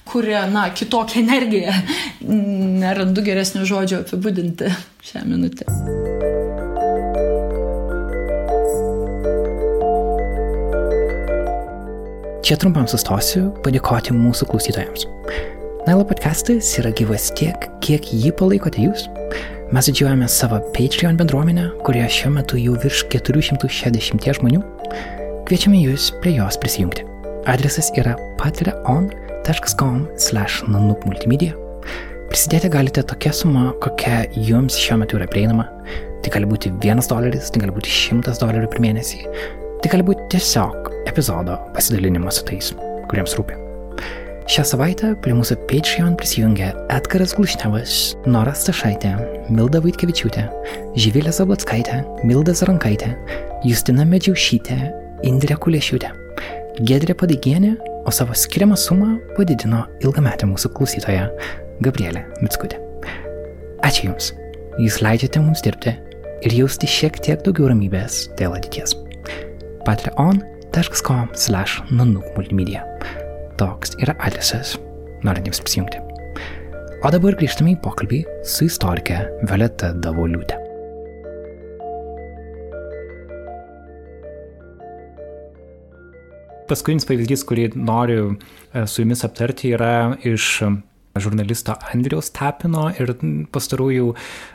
kuria, 0.09 0.47
na, 0.51 0.71
kitokią 0.71 1.21
energiją. 1.21 1.77
Nerandu 2.83 3.27
geresnio 3.27 3.69
žodžio 3.69 4.05
apibūdinti 4.07 4.73
šią 5.11 5.27
minutę. 5.29 6.06
Čia 12.47 12.55
trumpam 12.63 12.85
sustosiu 12.87 13.49
padėkoti 13.65 14.13
mūsų 14.15 14.47
klausytojams. 14.47 15.09
Nailo 15.83 16.05
podcastas 16.07 16.69
yra 16.79 16.93
gyvas 16.95 17.25
tiek, 17.35 17.65
kiek 17.83 18.07
jį 18.07 18.31
palaikote 18.39 18.85
jūs. 18.85 19.09
Mes 19.75 19.89
didžiuojame 19.91 20.29
savo 20.31 20.61
Patreon 20.77 21.19
bendruomenę, 21.19 21.65
kurioje 21.83 22.21
šiuo 22.21 22.31
metu 22.37 22.61
jau 22.63 22.77
virš 22.85 23.03
460 23.11 24.31
žmonių. 24.39 24.63
Kviečiame 25.51 25.83
jūs 25.89 26.13
prie 26.23 26.37
jos 26.37 26.61
prisijungti. 26.63 27.03
Adresas 27.51 27.91
yra 27.99 28.15
patreon.com 28.39 30.07
slash 30.15 30.63
nanupmultimedia. 30.71 31.59
Prisidėti 32.31 32.71
galite 32.71 33.03
tokia 33.11 33.35
suma, 33.35 33.73
kokia 33.83 34.23
jums 34.39 34.79
šiuo 34.79 35.03
metu 35.03 35.19
yra 35.19 35.27
prieinama. 35.35 35.67
Tai 36.23 36.39
gali 36.39 36.55
būti 36.55 36.77
vienas 36.79 37.11
doleris, 37.11 37.51
tai 37.51 37.67
gali 37.67 37.75
būti 37.75 37.91
šimtas 37.91 38.39
dolerių 38.39 38.71
per 38.71 38.87
mėnesį. 38.87 39.25
Tai 39.83 39.93
gali 39.93 40.05
būti 40.07 40.27
tiesiog 40.33 40.91
epizodo 41.07 41.59
pasidalinimas 41.77 42.41
su 42.41 42.47
tais, 42.49 42.73
kuriems 43.11 43.37
rūpi. 43.39 43.59
Šią 44.47 44.63
savaitę 44.63 45.09
prie 45.25 45.35
mūsų 45.35 45.57
Patreon 45.67 46.15
prisijungė 46.19 46.69
Edgaras 46.95 47.35
Glušnevas, 47.35 47.97
Nora 48.31 48.53
Stašaitė, 48.55 49.17
Milda 49.51 49.81
Vaitkevičiūtė, 49.83 50.45
Živilė 50.95 51.33
Zablatskaitė, 51.35 51.99
Milda 52.23 52.55
Zarankaitė, 52.55 53.11
Justina 53.67 54.07
Medžiaušytė, 54.07 54.79
Indrė 55.27 55.59
Kuliešiūtė, 55.67 56.13
Gedrė 56.87 57.17
Padigienė, 57.19 57.75
o 58.07 58.15
savo 58.15 58.37
skiriamą 58.39 58.79
sumą 58.79 59.17
padidino 59.35 59.83
ilgametė 60.05 60.47
mūsų 60.47 60.71
klausytoja 60.79 61.27
Gabrielė 61.83 62.23
Mitskutė. 62.39 62.79
Ačiū 63.87 64.13
Jums, 64.13 64.31
Jūs 64.77 65.01
leidžiate 65.01 65.41
mums 65.41 65.65
dirbti 65.65 65.97
ir 66.45 66.57
jausti 66.61 66.89
šiek 66.91 67.19
tiek 67.25 67.43
daugiau 67.43 67.73
ramybės 67.73 68.27
dėl 68.39 68.55
ateities. 68.59 68.95
Patreon 69.87 70.43
patreon.com 70.77 71.29
slash 71.35 71.81
nanuk 71.91 72.25
multimedia. 72.37 72.83
Toks 73.57 73.97
yra 74.03 74.17
adresas, 74.21 74.77
norintiems 75.25 75.63
prisijungti. 75.65 76.03
O 77.05 77.11
dabar 77.13 77.37
grįžtame 77.39 77.77
į 77.77 77.81
pokalbį 77.85 78.21
su 78.45 78.67
istorike 78.67 79.23
Violeta 79.47 79.93
Davoliūtė. 79.95 80.59
Paskutinis 86.67 87.07
pavyzdys, 87.07 87.45
kurį 87.47 87.69
noriu 87.79 88.33
e, 88.35 88.87
su 88.91 89.05
jumis 89.05 89.23
aptarti, 89.23 89.71
yra 89.77 90.17
iš 90.27 90.65
žurnalisto 91.23 91.77
Andriaus 91.93 92.31
Tapino 92.35 92.89
ir 92.95 93.15
pastarųjų 93.55 94.13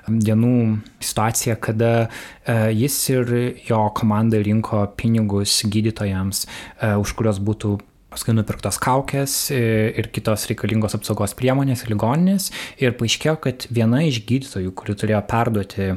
dienų 0.07 0.55
situacija, 1.03 1.57
kada 1.61 1.91
e, 2.01 2.57
jis 2.75 2.97
ir 3.13 3.31
jo 3.67 3.83
komanda 3.97 4.41
rinko 4.41 4.83
pinigus 4.99 5.61
gydytojams, 5.71 6.45
e, 6.45 6.93
už 7.01 7.15
kurios 7.19 7.41
būtų 7.43 7.77
paskui 8.11 8.35
nupirktos 8.35 8.79
kaukės 8.81 9.35
e, 9.55 9.61
ir 9.95 10.09
kitos 10.11 10.43
reikalingos 10.51 10.97
apsaugos 10.97 11.35
priemonės 11.39 11.85
ligoninės. 11.87 12.49
Ir 12.83 12.95
paaiškėjo, 12.99 13.37
kad 13.45 13.67
viena 13.71 14.03
iš 14.07 14.21
gydytojų, 14.27 14.73
kuri 14.75 14.97
turėjo 14.99 15.23
perduoti 15.31 15.93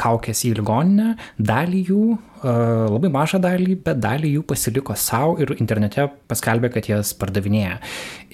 kaukės 0.00 0.42
į 0.48 0.56
ligoninę, 0.58 1.14
dalį 1.38 1.86
jų 1.92 2.04
labai 2.42 3.10
mažą 3.12 3.38
dalį, 3.42 3.76
bet 3.86 4.00
dalį 4.02 4.32
jų 4.36 4.44
pasiliko 4.50 4.96
savo 4.98 5.36
ir 5.42 5.54
internete 5.58 6.08
paskelbė, 6.30 6.72
kad 6.74 6.88
jas 6.90 7.12
pardavinėja. 7.18 7.78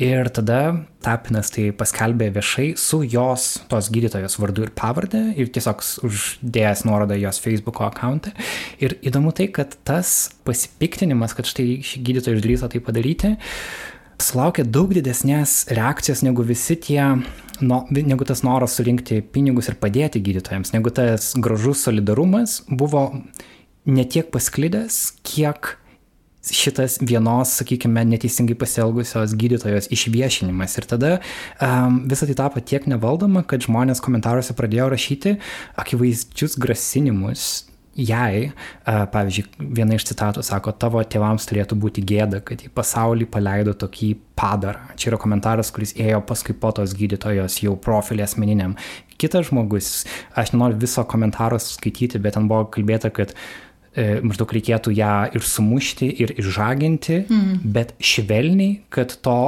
Ir 0.01 0.31
tada 0.35 0.61
Tapinas 1.05 1.53
tai 1.55 1.69
paskelbė 1.79 2.31
viešai 2.35 2.73
su 2.81 3.03
jos, 3.07 3.51
tos 3.71 3.91
gydytojos 3.95 4.39
vardu 4.43 4.65
ir 4.67 4.73
pavardė 4.77 5.21
ir 5.39 5.53
tiesiog 5.55 5.85
uždėjęs 6.09 6.83
nuorodą 6.89 7.19
jos 7.21 7.39
Facebook 7.45 7.83
akantą. 7.87 8.33
Ir 8.83 8.97
įdomu 9.07 9.35
tai, 9.37 9.47
kad 9.55 9.77
tas 9.87 10.33
pasipiktinimas, 10.49 11.37
kad 11.39 11.47
štai 11.49 11.79
ši 11.87 12.03
gydytoja 12.09 12.41
išdrįso 12.41 12.73
tai 12.73 12.83
padaryti, 12.85 13.37
sulaukė 14.19 14.65
daug 14.67 14.91
didesnės 14.97 15.69
reakcijos 15.71 16.25
negu 16.27 16.43
visi 16.47 16.77
tie 16.83 17.03
no, 17.61 17.85
negu 17.91 18.27
tas 18.27 18.43
noras 18.47 18.75
surinkti 18.79 19.21
pinigus 19.35 19.71
ir 19.71 19.79
padėti 19.79 20.23
gydytojams, 20.25 20.75
negu 20.75 20.93
tas 20.95 21.33
gražus 21.39 21.85
solidarumas 21.87 22.63
buvo 22.69 23.09
netiek 23.89 24.31
pasklidęs, 24.33 25.03
kiek 25.27 25.77
šitas 26.55 26.99
vienos, 27.03 27.53
sakykime, 27.59 28.05
neteisingai 28.09 28.57
pasielgusios 28.59 29.35
gydytojos 29.39 29.91
išviešinimas. 29.93 30.77
Ir 30.81 30.87
tada 30.89 31.15
um, 31.61 32.03
visą 32.09 32.29
tai 32.29 32.37
tapo 32.39 32.63
tiek 32.65 32.87
nevaldoma, 32.89 33.45
kad 33.49 33.65
žmonės 33.67 34.03
komentaruose 34.05 34.57
pradėjo 34.57 34.91
rašyti 34.95 35.35
akivaizdžius 35.81 36.57
grasinimus 36.61 37.49
jai, 37.99 38.53
uh, 38.53 39.03
pavyzdžiui, 39.11 39.49
viena 39.75 39.99
iš 39.99 40.07
citatų 40.13 40.45
sako, 40.47 40.73
tavo 40.79 41.03
tėvams 41.03 41.49
turėtų 41.51 41.79
būti 41.83 42.05
gėda, 42.07 42.39
kad 42.47 42.63
į 42.63 42.71
pasaulį 42.71 43.27
paleido 43.33 43.75
tokį 43.75 44.13
padarą. 44.39 44.95
Čia 44.95 45.11
yra 45.11 45.21
komentaras, 45.21 45.73
kuris 45.75 45.97
ėjo 45.99 46.23
paskui 46.29 46.55
po 46.55 46.71
tos 46.77 46.95
gydytojos 46.97 47.59
jau 47.65 47.75
profilį 47.75 48.29
asmeniniam. 48.29 48.79
Kitas 49.19 49.49
žmogus, 49.49 50.05
aš 50.39 50.55
nenoriu 50.55 50.79
viso 50.79 51.03
komentaro 51.11 51.59
skaityti, 51.59 52.23
bet 52.23 52.39
ten 52.39 52.47
buvo 52.47 52.69
kalbėta, 52.71 53.11
kad 53.11 53.35
uh, 53.35 53.41
E, 53.43 53.68
maždaug 53.97 54.53
reikėtų 54.55 54.93
ją 54.97 55.15
ir 55.35 55.45
sumušti, 55.45 56.11
ir 56.23 56.35
išžaginti, 56.39 57.23
mm. 57.25 57.57
bet 57.75 57.95
švelniai, 57.99 58.83
kad 58.95 59.15
to 59.25 59.39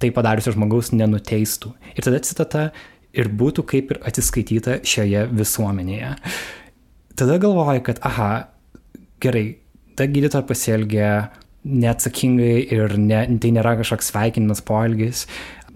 tai 0.00 0.12
padariusio 0.16 0.54
žmogaus 0.54 0.92
nenuteistų. 0.96 1.74
Ir 1.92 2.06
tada 2.06 2.22
citata 2.24 2.64
ir 3.16 3.28
būtų 3.28 3.66
kaip 3.68 3.92
ir 3.92 4.00
atsiskaityta 4.06 4.80
šioje 4.86 5.26
visuomenėje. 5.34 6.14
Tada 7.20 7.36
galvoju, 7.42 7.82
kad, 7.84 8.00
aha, 8.06 8.30
gerai, 9.20 9.44
ta 9.98 10.06
gydytoja 10.08 10.46
pasielgė 10.48 11.10
neatsakingai 11.60 12.54
ir 12.72 12.94
ne, 12.96 13.20
tai 13.42 13.50
nėra 13.52 13.74
kažkoks 13.82 14.08
sveikinimas 14.12 14.62
poelgis. 14.64 15.26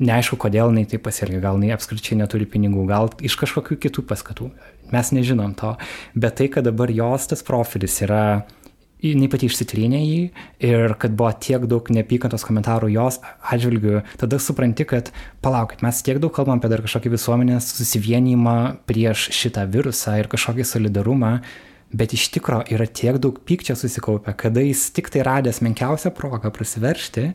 Neaišku, 0.02 0.36
kodėl 0.42 0.72
jinai 0.72 0.88
taip 0.90 1.04
pasielgė, 1.06 1.38
gal 1.44 1.60
jinai 1.60 1.76
apskričiai 1.76 2.18
neturi 2.18 2.48
pinigų, 2.50 2.82
gal 2.88 3.12
iš 3.22 3.36
kažkokių 3.38 3.76
kitų 3.84 4.02
paskatų. 4.08 4.48
Mes 4.90 5.10
nežinom 5.14 5.54
to, 5.58 5.76
bet 6.18 6.40
tai, 6.40 6.48
kad 6.50 6.66
dabar 6.66 6.90
jos 6.90 7.28
tas 7.30 7.44
profilis 7.46 8.00
yra, 8.02 8.42
jinai 9.04 9.28
pati 9.30 9.46
išsitrynė 9.46 10.00
jį 10.00 10.18
ir 10.66 10.96
kad 11.00 11.14
buvo 11.14 11.30
tiek 11.46 11.66
daug 11.70 11.86
neapykantos 11.94 12.42
komentarų 12.46 12.90
jos 12.94 13.20
atžvilgių, 13.52 14.00
tada 14.18 14.40
supranti, 14.42 14.86
kad 14.88 15.12
palaukit, 15.44 15.84
mes 15.86 16.02
tiek 16.02 16.18
daug 16.22 16.34
kalbam 16.34 16.58
apie 16.58 16.72
dar 16.72 16.82
kažkokį 16.84 17.14
visuomenės 17.14 17.70
susivienijimą 17.76 18.56
prieš 18.88 19.28
šitą 19.36 19.68
virusą 19.70 20.16
ir 20.18 20.30
kažkokį 20.32 20.66
solidarumą, 20.72 21.36
bet 21.94 22.16
iš 22.16 22.28
tikro 22.34 22.64
yra 22.66 22.88
tiek 22.90 23.20
daug 23.22 23.38
pykčio 23.46 23.76
susikaupę, 23.78 24.34
kada 24.42 24.64
jis 24.64 24.88
tik 24.96 25.12
tai 25.14 25.22
radęs 25.26 25.62
menkiausią 25.62 26.10
progą 26.16 26.50
prasiveršti, 26.54 27.30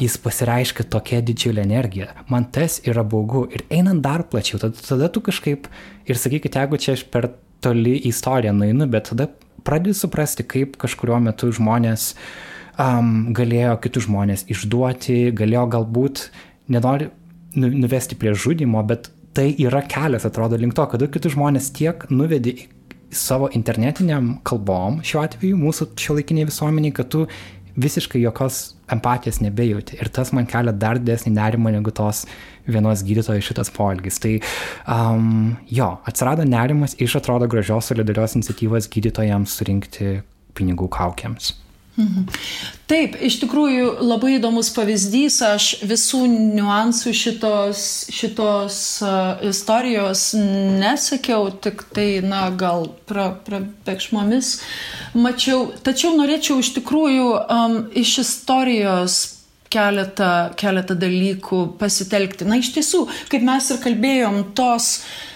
jis 0.00 0.16
pasireiškia 0.20 0.86
tokia 0.92 1.22
didžiulė 1.24 1.64
energija. 1.64 2.10
Man 2.28 2.48
tas 2.52 2.80
yra 2.84 3.04
baugu. 3.06 3.46
Ir 3.52 3.64
einant 3.72 4.02
dar 4.04 4.26
plačiau, 4.28 4.60
tada, 4.60 4.76
tada 4.76 5.08
tu 5.12 5.22
kažkaip 5.24 5.70
ir 6.06 6.20
sakykit, 6.20 6.58
jeigu 6.60 6.80
čia 6.80 6.96
aš 6.96 7.06
per 7.12 7.30
toli 7.64 7.96
istoriją 8.10 8.52
nueinu, 8.56 8.88
bet 8.92 9.10
tada 9.12 9.30
pradedi 9.66 9.96
suprasti, 9.96 10.44
kaip 10.46 10.76
kažkurio 10.80 11.18
metu 11.24 11.48
žmonės 11.54 12.12
um, 12.78 13.32
galėjo 13.36 13.78
kitus 13.86 14.06
žmonės 14.06 14.46
išduoti, 14.52 15.32
galėjo 15.36 15.66
galbūt, 15.74 16.26
nenori 16.72 17.10
nu, 17.56 17.72
nuvesti 17.72 18.18
prie 18.20 18.34
žudimo, 18.36 18.84
bet 18.86 19.10
tai 19.36 19.50
yra 19.60 19.82
kelias, 19.84 20.28
atrodo, 20.28 20.60
link 20.60 20.76
to, 20.76 20.86
kad 20.92 21.02
kitus 21.12 21.34
žmonės 21.34 21.72
tiek 21.76 22.06
nuvedi 22.12 22.68
savo 23.16 23.48
internetiniam 23.54 24.36
kalbom, 24.46 25.00
šiuo 25.06 25.24
atveju 25.24 25.58
mūsų 25.60 25.90
šiuolaikiniai 26.00 26.48
visuomeniai, 26.48 26.94
kad 26.96 27.10
tu 27.12 27.26
visiškai 27.80 28.20
jokios 28.22 28.75
empatijos 28.92 29.40
nebejauti. 29.42 29.98
Ir 30.00 30.10
tas 30.14 30.32
man 30.36 30.46
kelia 30.50 30.74
dar 30.74 31.00
didesnį 31.02 31.34
nerimą 31.36 31.72
negu 31.74 31.92
tos 31.94 32.24
vienos 32.66 33.02
gydytojos 33.06 33.46
šitas 33.46 33.72
poelgis. 33.74 34.20
Tai 34.22 34.34
um, 34.92 35.56
jo, 35.70 35.90
atsirado 36.06 36.46
nerimas 36.46 36.96
iš 37.02 37.18
atrodo 37.20 37.50
gražios 37.50 37.90
solidarios 37.90 38.38
iniciatyvos 38.38 38.90
gydytojams 38.92 39.58
surinkti 39.58 40.18
pinigų 40.56 40.90
kaukiams. 40.92 41.54
Taip, 42.86 43.14
iš 43.24 43.38
tikrųjų 43.40 43.86
labai 44.04 44.34
įdomus 44.36 44.68
pavyzdys, 44.76 45.38
aš 45.42 45.68
visų 45.88 46.26
niuansų 46.28 47.12
šitos, 47.16 47.84
šitos 48.12 48.80
uh, 49.02 49.40
istorijos 49.48 50.28
nesakiau, 50.36 51.48
tik 51.64 51.86
tai, 51.96 52.20
na, 52.20 52.46
gal 52.52 52.90
prabėgšmomis 53.08 54.52
pra, 54.60 55.22
mačiau, 55.24 55.70
tačiau 55.86 56.12
norėčiau 56.18 56.60
iš 56.60 56.74
tikrųjų 56.76 57.30
um, 57.32 57.78
iš 57.96 58.18
istorijos 58.26 59.16
keletą, 59.72 60.52
keletą 60.60 60.94
dalykų 61.00 61.62
pasitelkti. 61.80 62.46
Na, 62.46 62.60
iš 62.60 62.74
tiesų, 62.76 63.06
kaip 63.32 63.48
mes 63.48 63.72
ir 63.72 63.80
kalbėjom, 63.82 64.44
tos 64.58 64.98
uh, 65.00 65.35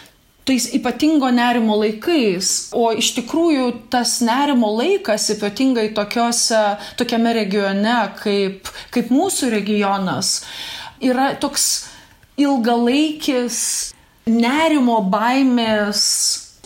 tais 0.51 0.67
ypatingo 0.75 1.31
nerimo 1.31 1.77
laikais, 1.79 2.73
o 2.75 2.91
iš 2.91 3.13
tikrųjų 3.21 3.69
tas 3.93 4.17
nerimo 4.27 4.73
laikas 4.75 5.29
ypatingai 5.37 5.93
tokiose, 5.95 6.65
tokiame 6.99 7.37
regione 7.39 7.97
kaip, 8.19 8.67
kaip 8.91 9.15
mūsų 9.15 9.53
regionas 9.55 10.41
yra 10.99 11.31
toks 11.39 11.71
ilgalaikis 12.41 13.61
nerimo 14.27 14.99
baimės 15.13 16.07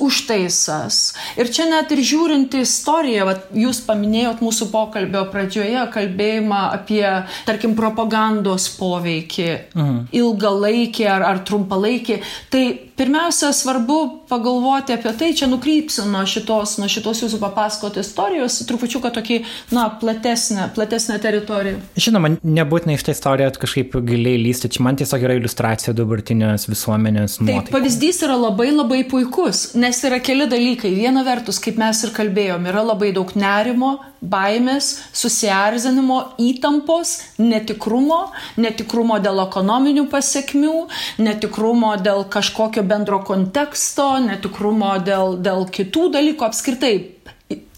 užtaisas. 0.01 1.15
Ir 1.39 1.51
čia 1.55 1.67
net 1.71 1.93
ir 1.95 2.03
žiūrint 2.03 2.55
į 2.57 2.65
istoriją, 2.65 3.27
vat, 3.29 3.45
jūs 3.55 3.81
paminėjot 3.87 4.43
mūsų 4.43 4.69
pokalbio 4.73 5.23
pradžioje 5.31 5.85
kalbėjimą 5.95 6.63
apie, 6.75 7.05
tarkim, 7.47 7.77
propagandos 7.79 8.69
poveikį, 8.79 9.49
mhm. 9.75 10.01
ilgalaikį 10.19 11.09
ar, 11.15 11.27
ar 11.31 11.45
trumpalaikį, 11.47 12.19
tai 12.51 12.65
pirmiausia, 12.97 13.53
svarbu 13.53 13.99
pagalvoti 14.29 14.95
apie 14.95 15.13
tai, 15.19 15.33
čia 15.37 15.49
nukrypsiu 15.51 16.07
nuo 16.11 16.23
šitos, 16.29 16.77
nuo 16.81 16.89
šitos 16.91 17.25
jūsų 17.25 17.41
papasakoti 17.43 18.03
istorijos, 18.05 18.61
trupučiuką 18.69 19.11
tokį, 19.15 19.41
na, 19.75 19.89
platesnę, 20.01 20.69
platesnę 20.77 21.19
teritoriją. 21.23 21.81
Žinoma, 21.99 22.35
nebūtinai 22.45 22.99
iš 22.99 23.07
tą 23.07 23.17
istoriją 23.17 23.51
kažkaip 23.65 23.99
giliai 24.07 24.41
lysti, 24.41 24.71
čia 24.77 24.85
man 24.87 24.99
tiesiog 25.01 25.27
yra 25.27 25.39
iliustracija 25.39 25.95
dabartinės 25.97 26.69
visuomenės 26.71 27.39
nuotaikos. 27.41 27.69
Taip, 27.69 27.75
pavyzdys 27.75 28.23
yra 28.27 28.39
labai 28.41 28.71
labai 28.73 29.03
puikus, 29.11 29.67
nes 29.79 30.03
yra 30.07 30.21
keli 30.25 30.49
dalykai. 30.51 30.95
Viena 30.95 31.25
vertus, 31.27 31.61
kaip 31.63 31.79
mes 31.81 32.03
ir 32.07 32.15
kalbėjom, 32.17 32.71
yra 32.71 32.85
labai 32.87 33.13
daug 33.17 33.31
nerimo, 33.39 33.97
baimės, 34.25 34.91
susierzinimo, 35.17 36.21
įtampos, 36.41 37.17
netikrumo, 37.41 38.21
netikrumo 38.61 39.19
dėl 39.23 39.43
ekonominių 39.45 40.07
pasiekmių, 40.13 40.77
netikrumo 41.25 41.95
dėl 42.01 42.25
kažkokio 42.33 42.84
bendro 42.89 43.21
konteksto, 43.27 44.15
netikrumo 44.25 44.95
dėl, 45.05 45.39
dėl 45.43 45.67
kitų 45.73 46.09
dalykų 46.15 46.47
apskritai. 46.47 46.95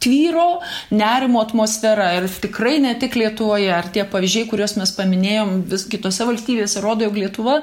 Tvyro 0.07 0.61
nerimo 0.95 1.41
atmosfera 1.43 2.13
ir 2.15 2.29
tikrai 2.31 2.77
ne 2.85 2.93
tik 3.01 3.17
Lietuvoje, 3.19 3.71
ar 3.75 3.89
tie 3.91 4.05
pavyzdžiai, 4.07 4.47
kuriuos 4.51 4.77
mes 4.79 4.93
paminėjom 4.95 5.57
vis 5.71 5.87
kitose 5.91 6.27
valstybėse, 6.29 6.83
rodo, 6.85 7.09
jog 7.09 7.17
Lietuva 7.19 7.57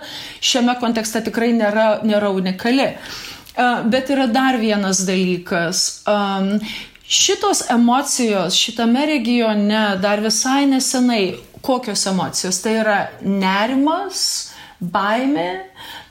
šiame 0.43 0.75
kontekste 0.81 1.21
tikrai 1.23 1.53
nėra, 1.55 2.01
nėra 2.03 2.33
unikali. 2.35 2.89
Bet 3.93 4.09
yra 4.11 4.27
dar 4.27 4.57
vienas 4.59 5.05
dalykas. 5.07 6.03
Šitos 7.13 7.69
emocijos 7.69 8.57
šitame 8.57 9.05
regione 9.05 9.83
dar 10.01 10.23
visai 10.23 10.65
nesenai, 10.65 11.35
kokios 11.61 12.07
emocijos? 12.09 12.59
Tai 12.63 12.73
yra 12.81 12.97
nerimas, 13.21 14.23
baimė, 14.81 15.49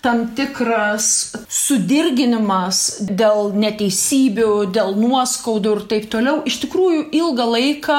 tam 0.02 0.24
tikras 0.34 1.06
sudirginimas 1.46 2.82
dėl 3.06 3.52
neteisybių, 3.54 4.50
dėl 4.74 4.96
nuoskaudų 4.98 5.74
ir 5.76 5.82
taip 5.92 6.08
toliau, 6.12 6.40
iš 6.48 6.58
tikrųjų 6.64 7.06
ilgą 7.14 7.46
laiką 7.54 7.98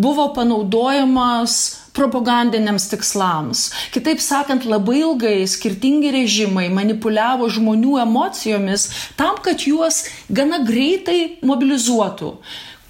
buvo 0.00 0.30
panaudojamas 0.36 1.84
propagandiniams 1.94 2.88
tikslams. 2.90 3.68
Kitaip 3.94 4.22
sakant, 4.24 4.64
labai 4.66 4.98
ilgai 5.04 5.36
skirtingi 5.46 6.10
režimai 6.16 6.66
manipuliavo 6.74 7.46
žmonių 7.52 8.00
emocijomis 8.02 8.88
tam, 9.20 9.38
kad 9.44 9.68
juos 9.68 10.04
gana 10.32 10.64
greitai 10.66 11.36
mobilizuotų 11.46 12.34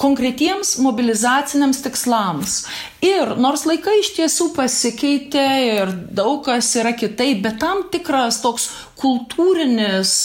konkretiems 0.01 0.77
mobilizaciniams 0.83 1.83
tikslams. 1.85 2.57
Ir 3.05 3.37
nors 3.41 3.67
laikai 3.69 4.01
iš 4.01 4.15
tiesų 4.19 4.51
pasikeitė 4.57 5.47
ir 5.69 5.95
daug 6.17 6.43
kas 6.47 6.73
yra 6.81 6.95
kitaip, 6.97 7.45
bet 7.45 7.61
tam 7.63 7.87
tikras 7.93 8.41
toks 8.45 8.71
kultūrinis 9.01 10.17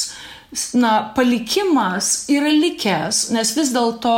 na, 0.73 1.11
palikimas 1.15 2.25
yra 2.31 2.49
likęs, 2.49 3.29
nes 3.35 3.51
vis 3.57 3.71
dėlto, 3.73 4.15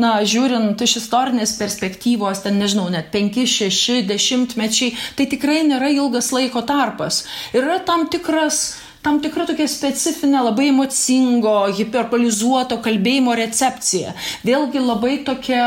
na, 0.00 0.12
žiūrint 0.24 0.80
iš 0.84 0.96
istorinės 1.02 1.54
perspektyvos, 1.60 2.42
ten 2.44 2.56
nežinau, 2.60 2.88
net 2.92 3.10
5, 3.12 3.44
6, 3.44 4.02
10 4.08 4.56
mečiai, 4.60 4.94
tai 5.18 5.28
tikrai 5.28 5.60
nėra 5.68 5.92
ilgas 5.92 6.32
laiko 6.32 6.64
tarpas. 6.64 7.26
Yra 7.56 7.80
tam 7.84 8.08
tikras 8.08 8.78
tam 9.02 9.20
tikra 9.24 9.46
tokia 9.48 9.68
specifinė, 9.70 10.40
labai 10.48 10.68
emocingo, 10.72 11.56
hiperbolizuoto 11.78 12.80
kalbėjimo 12.84 13.36
recepcija. 13.38 14.14
Vėlgi 14.46 14.82
labai 14.82 15.18
tokia 15.26 15.64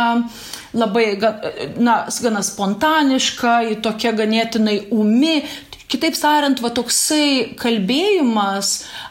labai 0.73 1.05
na, 1.79 1.95
gana 2.23 2.43
spontaniška, 2.45 3.55
tokia 3.83 4.13
ganėtinai 4.15 4.77
umi, 4.95 5.41
Kitaip 5.91 6.15
tariant, 6.15 6.55
va 6.63 6.69
toksai 6.71 7.51
kalbėjimas, 7.59 8.69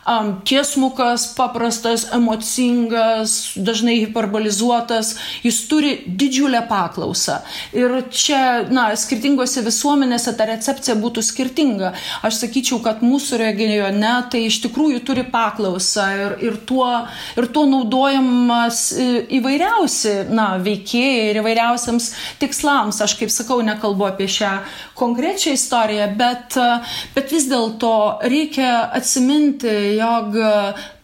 um, 0.09 0.31
tiesmukas, 0.49 1.27
paprastas, 1.37 2.07
emocingas, 2.17 3.35
dažnai 3.61 3.99
hiperbolizuotas, 3.99 5.11
jis 5.45 5.59
turi 5.69 5.91
didžiulę 6.09 6.63
paklausą. 6.71 7.43
Ir 7.77 7.99
čia, 8.09 8.63
na, 8.73 8.87
skirtingose 8.97 9.61
visuomenėse 9.67 10.33
ta 10.39 10.47
recepcija 10.49 10.97
būtų 11.03 11.25
skirtinga. 11.27 11.93
Aš 12.25 12.41
sakyčiau, 12.47 12.81
kad 12.87 13.05
mūsų 13.05 13.43
regione 13.43 14.15
tai 14.33 14.47
iš 14.47 14.63
tikrųjų 14.65 15.03
turi 15.05 15.27
paklausą 15.29 16.09
ir, 16.17 16.37
ir, 16.49 16.59
tuo, 16.65 16.89
ir 17.37 17.51
tuo 17.53 17.67
naudojamas 17.69 18.87
įvairiausi, 19.29 20.17
na, 20.33 20.55
veikėjai 20.65 21.29
ir 21.35 21.43
įvairiausiams 21.45 22.09
tikslams. 22.41 23.05
Aš 23.05 23.19
kaip 23.21 23.37
sakau, 23.37 23.61
nekalbu 23.69 24.09
apie 24.09 24.33
šią 24.33 24.57
konkrečią 24.97 25.53
istoriją, 25.61 26.09
bet 26.17 26.57
uh, 26.57 26.70
bet 27.15 27.33
vis 27.35 27.49
dėlto 27.51 27.93
reikia 28.31 28.91
atsiminti, 28.97 29.75
jog 29.99 30.37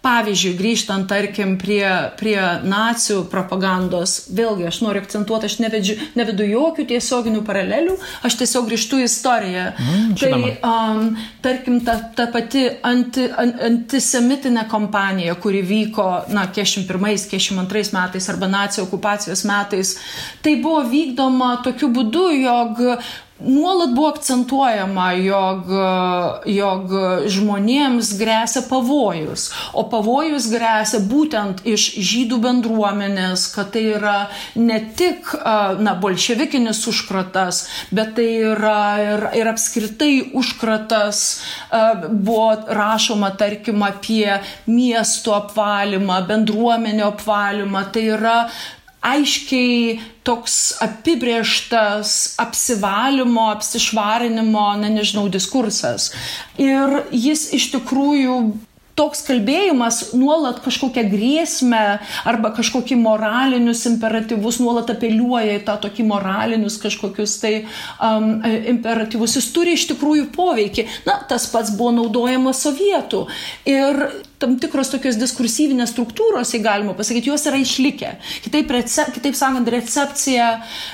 Pavyzdžiui, 0.07 0.55
grįžtant, 0.55 1.09
tarkim, 1.11 1.57
prie, 1.59 1.83
prie 2.19 2.39
nacijų 2.63 3.25
propagandos, 3.31 4.29
vėlgi 4.31 4.69
aš 4.69 4.79
noriu 4.85 5.03
akcentuoti, 5.03 5.49
aš 5.51 5.57
nevedžiu, 5.65 5.97
nevedu 6.19 6.47
jokių 6.47 6.87
tiesioginių 6.93 7.43
paralelių, 7.47 7.97
aš 8.27 8.39
tiesiog 8.43 8.69
grįžtu 8.71 9.01
į 9.03 9.09
istoriją. 9.09 9.65
Mm, 9.83 10.15
tai, 10.21 10.39
um, 10.71 11.11
tarkim, 11.43 11.81
ta, 11.87 11.99
ta 12.15 12.29
pati 12.31 12.69
anti, 12.87 13.27
an, 13.27 13.57
antisemitinė 13.71 14.69
kampanija, 14.71 15.35
kuri 15.43 15.65
vyko, 15.67 16.07
na, 16.31 16.47
41-42 16.55 17.95
metais 17.99 18.31
arba 18.31 18.51
nacijų 18.53 18.87
okupacijos 18.87 19.43
metais, 19.49 19.97
tai 20.47 20.55
buvo 20.63 20.87
vykdoma 20.87 21.57
tokiu 21.67 21.91
būdu, 21.91 22.29
jog 22.45 22.85
nuolat 23.41 23.95
buvo 23.95 24.09
akcentuojama, 24.09 25.11
jog, 25.21 25.69
jog 26.49 26.95
žmonėms 27.33 28.15
grėsia 28.21 28.63
pavojus, 28.69 29.51
o 29.77 29.85
pavojus 29.97 30.51
grėsia 30.53 31.01
būtent 31.09 31.63
iš 31.65 31.89
žydų 32.05 32.39
bendruomenės, 32.45 33.49
kad 33.55 33.73
tai 33.73 33.85
yra 33.97 34.17
ne 34.61 34.79
tik 34.99 35.33
na, 35.81 35.97
bolševikinis 36.01 36.83
užkratas, 36.91 37.63
bet 37.97 38.15
tai 38.19 38.29
yra 38.53 38.81
ir, 39.01 39.27
ir 39.41 39.53
apskritai 39.53 40.13
užkratas, 40.37 41.25
buvo 42.11 42.53
rašoma, 42.77 43.33
tarkim, 43.41 43.85
apie 43.87 44.39
miesto 44.69 45.37
apvalymą, 45.37 46.21
bendruomenio 46.29 47.13
apvalymą, 47.15 47.87
tai 47.95 48.09
yra 48.19 48.39
aiškiai 49.07 50.01
toks 50.27 50.57
apibrieštas 50.83 52.37
apsivalymo, 52.43 53.49
apsišvarinimo, 53.55 54.67
na 54.81 54.91
nežinau, 54.91 55.29
diskursas. 55.31 56.11
Ir 56.59 57.03
jis 57.15 57.47
iš 57.57 57.71
tikrųjų 57.77 58.39
toks 58.97 59.23
kalbėjimas 59.27 60.01
nuolat 60.17 60.63
kažkokią 60.65 61.05
grėsmę 61.13 61.83
arba 62.29 62.53
kažkokį 62.57 62.97
moralinius 63.01 63.85
imperatyvus 63.91 64.61
nuolat 64.63 64.91
apeliuoja 64.95 65.59
į 65.59 65.65
tą 65.69 65.77
tokį 65.85 66.07
moralinius 66.09 66.79
kažkokius 66.83 67.37
tai 67.43 67.55
um, 68.01 68.31
imperatyvus. 68.73 69.37
Jis 69.37 69.51
turi 69.53 69.77
iš 69.77 69.89
tikrųjų 69.93 70.31
poveikį. 70.37 70.87
Na, 71.09 71.21
tas 71.29 71.49
pats 71.53 71.75
buvo 71.77 71.93
naudojama 72.01 72.57
sovietų. 72.57 73.27
Ir 73.69 74.07
tam 74.41 74.57
tikros 74.61 74.91
tokios 74.93 75.17
diskursyvinės 75.17 75.93
struktūros, 75.95 76.53
jei 76.53 76.63
galima 76.65 76.95
pasakyti, 76.97 77.31
jos 77.31 77.47
yra 77.49 77.61
išlikę. 77.61 78.13
Kitaip, 78.45 78.71
recep, 78.75 79.13
kitaip 79.17 79.37
sakant, 79.39 79.69
recepcija, 79.73 80.49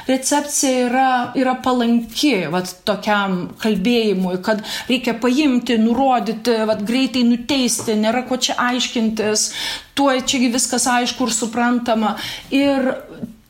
recepcija 0.08 0.86
yra, 0.86 1.08
yra 1.38 1.56
palanki 1.64 2.34
vat, 2.52 2.70
tokiam 2.86 3.48
kalbėjimui, 3.62 4.36
kad 4.46 4.62
reikia 4.90 5.16
paimti, 5.22 5.78
nurodyti, 5.82 6.54
vat, 6.68 6.84
greitai 6.86 7.24
nuteisti, 7.26 7.91
nėra 7.98 8.24
ko 8.28 8.38
čia 8.40 8.56
aiškintis, 8.70 9.50
tuo 9.98 10.12
čiagi 10.12 10.52
viskas 10.54 10.88
aišku 10.90 11.28
ir 11.28 11.36
suprantama. 11.36 12.16
Ir 12.54 12.94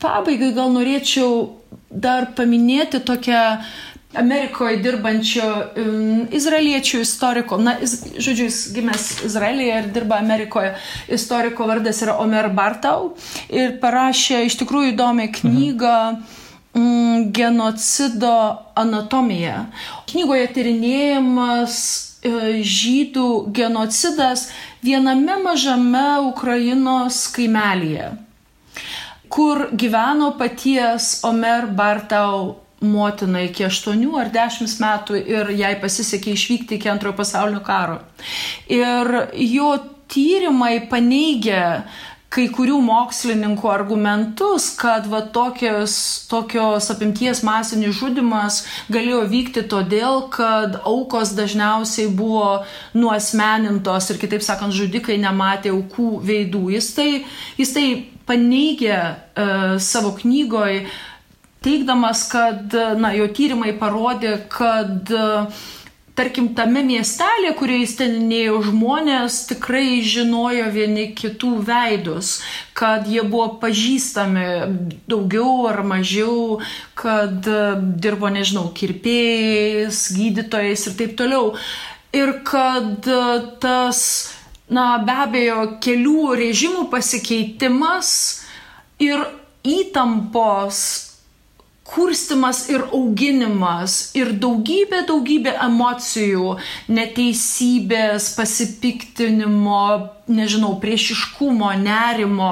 pabaigai 0.03 0.53
gal 0.55 0.71
norėčiau 0.73 1.33
dar 1.89 2.31
paminėti 2.37 3.01
tokią 3.05 3.43
Amerikoje 4.13 4.77
dirbančio 4.77 5.47
um, 5.49 6.27
izraeliečių 6.29 7.01
istoriko, 7.01 7.57
na, 7.57 7.73
iz, 7.81 7.95
žodžiu, 8.21 8.45
jis 8.45 8.59
gimęs 8.75 9.07
Izraelyje 9.25 9.79
ir 9.81 9.89
dirba 9.95 10.19
Amerikoje, 10.21 10.75
istoriko 11.09 11.65
vardas 11.69 12.03
yra 12.05 12.19
Omer 12.21 12.51
Bartau 12.53 13.15
ir 13.49 13.79
parašė 13.81 14.43
iš 14.45 14.59
tikrųjų 14.61 14.93
įdomią 14.93 15.29
knygą 15.39 15.97
mhm. 16.13 16.29
Genocido 17.33 18.37
anatomija. 18.77 19.67
Knygoje 20.09 20.47
tyrinėjamas 20.55 21.75
žydų 22.23 23.27
genocidas 23.51 24.49
viename 24.83 25.37
mažame 25.43 26.19
Ukrainos 26.29 27.27
kaimelyje, 27.35 28.11
kur 29.29 29.67
gyveno 29.71 30.33
paties 30.39 31.19
Omer 31.23 31.67
Bartau 31.67 32.63
motina 32.83 33.41
iki 33.41 33.65
8 33.65 34.03
ar 34.19 34.29
10 34.31 34.79
metų 34.83 35.19
ir 35.23 35.51
jai 35.55 35.73
pasisekė 35.79 36.35
išvykti 36.35 36.77
iki 36.79 36.91
antrojo 36.91 37.15
pasaulinio 37.15 37.63
karo. 37.63 37.99
Ir 38.67 39.29
jo 39.39 39.73
tyrimai 40.11 40.83
paneigia 40.91 41.83
kai 42.33 42.47
kurių 42.49 42.79
mokslininkų 42.81 43.69
argumentus, 43.69 44.71
kad 44.79 45.05
va, 45.11 45.21
tokios, 45.35 45.95
tokios 46.31 46.89
apimties 46.89 47.43
masinis 47.45 47.93
žudimas 47.99 48.63
galėjo 48.93 49.21
vykti 49.29 49.65
todėl, 49.69 50.25
kad 50.33 50.79
aukos 50.81 51.35
dažniausiai 51.37 52.09
buvo 52.09 52.63
nuosmenintos 52.97 54.09
ir 54.09 54.21
kitaip 54.21 54.45
sakant, 54.45 54.73
žudikai 54.73 55.19
nematė 55.21 55.75
aukų 55.75 56.09
veidų. 56.25 56.65
Jis 56.73 56.89
tai, 56.97 57.09
jis 57.59 57.75
tai 57.75 57.87
paneigia 58.25 58.99
uh, 59.13 59.77
savo 59.83 60.15
knygoje 60.17 60.87
teikdamas, 61.63 62.25
kad 62.31 62.73
na, 62.99 63.13
jo 63.15 63.29
tyrimai 63.31 63.71
parodė, 63.79 64.35
kad 64.51 65.13
tarkim 66.17 66.51
tame 66.57 66.83
miestelė, 66.85 67.53
kuriais 67.57 67.95
ten 67.97 68.15
nėjo 68.29 68.59
žmonės, 68.67 69.39
tikrai 69.49 70.01
žinojo 70.05 70.67
vieni 70.73 71.07
kitų 71.17 71.53
veidus, 71.65 72.35
kad 72.77 73.07
jie 73.09 73.23
buvo 73.25 73.55
pažįstami 73.61 74.45
daugiau 75.09 75.67
ar 75.71 75.81
mažiau, 75.87 76.59
kad 76.97 77.49
dirbo, 78.03 78.29
nežinau, 78.33 78.69
kirpėjais, 78.77 80.05
gydytojais 80.17 80.87
ir 80.89 80.97
taip 81.01 81.17
toliau. 81.19 81.53
Ir 82.13 82.35
kad 82.45 83.09
tas, 83.61 84.03
na, 84.69 84.99
be 85.01 85.15
abejo, 85.25 85.63
kelių 85.81 86.35
režimų 86.37 86.85
pasikeitimas 86.93 88.11
ir 89.01 89.25
įtampos 89.65 91.12
kurstimas 91.93 92.65
ir 92.73 92.83
auginimas 92.89 94.11
ir 94.17 94.33
daugybė, 94.41 95.03
daugybė 95.09 95.53
emocijų, 95.67 96.57
neteisybės, 96.89 98.31
pasipiktinimo, 98.37 99.85
nežinau, 100.33 100.73
priešiškumo, 100.81 101.69
nerimo, 101.83 102.51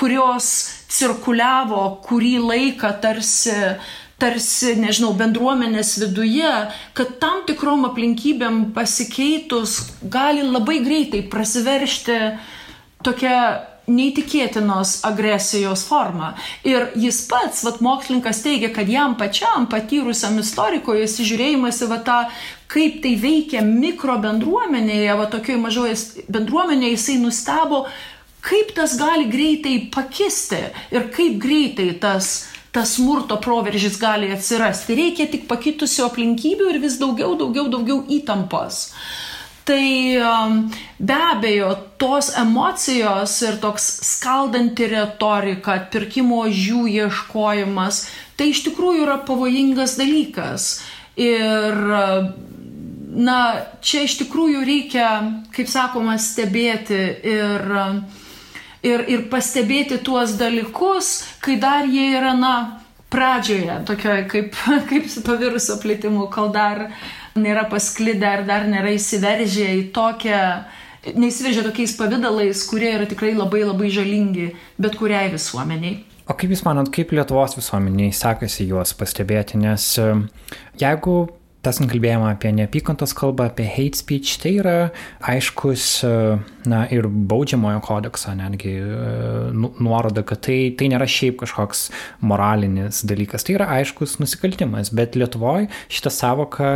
kurios 0.00 0.50
cirkuliavo 0.88 1.84
kurį 2.08 2.36
laiką 2.48 2.92
tarsi 3.02 3.56
tarsi, 4.18 4.72
nežinau, 4.74 5.12
bendruomenės 5.14 5.92
viduje, 6.02 6.50
kad 6.98 7.10
tam 7.22 7.44
tikrom 7.46 7.86
aplinkybėm 7.86 8.72
pasikeitus 8.74 9.78
gali 10.10 10.42
labai 10.42 10.80
greitai 10.82 11.22
prasiveršti 11.30 12.16
tokia 13.06 13.36
neįtikėtinos 13.88 14.98
agresijos 15.08 15.84
forma. 15.88 16.34
Ir 16.68 16.90
jis 16.98 17.22
pats, 17.30 17.64
vat, 17.66 17.80
mokslininkas 17.84 18.42
teigia, 18.44 18.70
kad 18.74 18.90
jam 18.90 19.16
pačiam 19.20 19.68
patyrusiam 19.70 20.38
istorikoje 20.42 21.06
įsižiūrėjimas 21.08 21.80
į 21.84 22.02
tą, 22.06 22.18
kaip 22.68 23.00
tai 23.04 23.14
veikia 23.20 23.64
mikro 23.64 24.18
bendruomenėje, 24.22 25.16
va 25.18 25.26
tokioje 25.32 25.62
mažoje 25.62 25.96
bendruomenėje, 26.28 26.94
jisai 26.96 27.18
nustebo, 27.22 27.86
kaip 28.44 28.74
tas 28.76 28.94
gali 29.00 29.26
greitai 29.32 29.78
pakisti 29.94 30.60
ir 30.94 31.10
kaip 31.14 31.40
greitai 31.42 31.90
tas 32.00 32.48
tas 32.78 32.94
smurto 32.94 33.38
proveržis 33.40 33.96
gali 33.98 34.28
atsirasti. 34.30 34.94
Reikia 34.94 35.26
tik 35.32 35.48
pakitusių 35.48 36.04
aplinkybių 36.04 36.68
ir 36.74 36.80
vis 36.82 36.98
daugiau, 37.00 37.32
daugiau, 37.40 37.64
daugiau 37.72 38.02
įtampos. 38.18 38.90
Tai 39.68 40.16
um, 40.24 40.60
be 40.96 41.16
abejo, 41.32 41.74
tos 42.00 42.30
emocijos 42.40 43.34
ir 43.44 43.58
toks 43.60 43.88
skaldanti 44.14 44.86
retorika, 44.88 45.74
atpirkimo 45.76 46.46
žių 46.48 46.86
ieškojimas, 46.94 48.06
tai 48.40 48.48
iš 48.54 48.62
tikrųjų 48.70 49.04
yra 49.04 49.18
pavojingas 49.28 49.98
dalykas. 50.00 50.70
Ir 51.20 51.76
na, 53.18 53.38
čia 53.84 54.04
iš 54.06 54.18
tikrųjų 54.22 54.64
reikia, 54.64 55.08
kaip 55.54 55.68
sakoma, 55.68 56.16
stebėti 56.22 56.98
ir, 57.28 57.64
ir, 58.86 59.04
ir 59.04 59.24
pastebėti 59.32 60.00
tuos 60.04 60.36
dalykus, 60.40 61.12
kai 61.44 61.58
dar 61.60 61.88
jie 61.88 62.12
yra, 62.18 62.34
na, 62.38 62.54
pradžioje, 63.12 63.80
tokioje 63.88 64.26
kaip, 64.32 64.58
kaip 64.90 65.08
su 65.10 65.24
to 65.24 65.38
viruso 65.40 65.78
plėtimu, 65.82 66.28
kol 66.32 66.52
dar 66.54 66.88
nėra 67.36 67.66
pasklidę 67.70 68.28
ar 68.28 68.44
dar 68.48 68.68
nėra 68.70 68.94
įsiveržę 68.96 69.68
į 69.80 69.82
tokią, 69.96 70.42
neįsiveržę 71.18 71.64
tokiais 71.68 71.96
pavydalais, 71.98 72.64
kurie 72.70 72.92
yra 72.96 73.08
tikrai 73.10 73.34
labai 73.36 73.64
labai 73.66 73.90
žalingi 73.92 74.52
bet 74.78 74.96
kuriai 75.00 75.32
visuomeniai. 75.34 76.04
O 76.28 76.36
kaip 76.36 76.52
Jūs 76.52 76.64
manot, 76.66 76.90
kaip 76.92 77.14
Lietuvos 77.16 77.56
visuomeniai 77.56 78.12
sekasi 78.12 78.68
juos 78.68 78.92
pastebėti, 78.96 79.56
nes 79.60 79.94
e, 79.96 80.10
jeigu 80.76 81.22
tas 81.64 81.80
kalbėjama 81.82 82.30
apie 82.34 82.52
neapykantos 82.54 83.12
kalbą, 83.18 83.48
apie 83.50 83.66
hate 83.66 83.98
speech, 83.98 84.36
tai 84.42 84.54
yra 84.60 84.76
aiškus, 85.26 85.86
e, 86.06 86.12
na 86.70 86.82
ir 86.94 87.08
baudžiamojo 87.08 87.80
kodekso 87.84 88.34
netgi 88.36 88.74
e, 88.76 89.08
nu, 89.56 89.72
nuoroda, 89.82 90.22
kad 90.26 90.44
tai, 90.46 90.58
tai 90.78 90.90
nėra 90.92 91.08
šiaip 91.10 91.40
kažkoks 91.42 91.88
moralinis 92.20 93.02
dalykas, 93.08 93.46
tai 93.46 93.58
yra 93.58 93.70
aiškus 93.78 94.18
nusikaltimas, 94.22 94.92
bet 94.94 95.18
Lietuvoje 95.18 95.70
šitą 95.92 96.14
savoką 96.14 96.72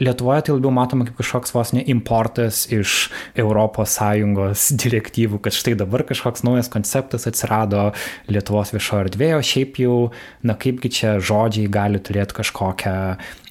Lietuvoje 0.00 0.46
tai 0.46 0.54
labiau 0.56 0.72
matoma 0.74 1.04
kaip 1.04 1.18
kažkoks 1.20 1.52
vos 1.52 1.72
ne 1.76 1.82
importas 1.92 2.64
iš 2.72 3.10
ES 3.36 4.64
direktyvų, 4.84 5.40
kad 5.44 5.56
štai 5.56 5.76
dabar 5.78 6.04
kažkoks 6.08 6.44
naujas 6.46 6.70
konceptas 6.72 7.28
atsirado 7.28 7.90
Lietuvos 8.30 8.72
viešoje 8.72 9.08
erdvėje, 9.08 9.36
o 9.36 9.46
šiaip 9.52 9.80
jau, 9.82 9.98
na 10.42 10.56
kaipgi 10.56 10.92
čia 11.00 11.14
žodžiai 11.20 11.68
gali 11.72 12.00
turėti 12.00 12.40
kažkokią 12.40 12.96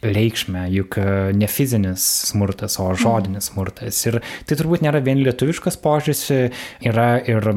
reikšmę, 0.04 0.68
juk 0.74 0.98
e, 0.98 1.08
ne 1.36 1.50
fizinis 1.52 2.06
smurtas, 2.32 2.80
o 2.82 2.92
žodinis 2.98 3.52
smurtas. 3.52 4.00
Ir 4.10 4.22
tai 4.48 4.58
turbūt 4.60 4.86
nėra 4.86 5.04
vien 5.06 5.22
lietuviškas 5.26 5.78
požiūris, 5.84 6.24
yra 6.88 7.12
ir 7.30 7.54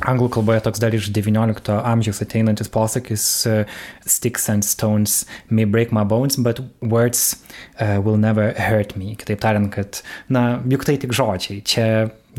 Anglų 0.00 0.30
kalboje 0.32 0.62
toks 0.64 0.80
dar 0.80 0.94
iš 0.96 1.10
XIX 1.12 1.74
amžiaus 1.76 2.22
ateinantis 2.24 2.70
posakis 2.72 3.24
uh, 3.46 3.68
sticks 4.08 4.48
and 4.48 4.64
stones 4.64 5.26
may 5.50 5.66
break 5.68 5.92
my 5.92 6.02
bones, 6.02 6.38
but 6.40 6.62
words 6.80 7.36
uh, 7.78 8.00
will 8.00 8.16
never 8.16 8.52
hurt 8.56 8.96
me. 8.96 9.12
Kitaip 9.20 9.42
tariant, 9.44 9.68
kad, 9.74 10.00
na, 10.32 10.62
juk 10.64 10.86
tai 10.88 10.96
tik 11.02 11.12
žodžiai, 11.12 11.60
čia 11.60 11.86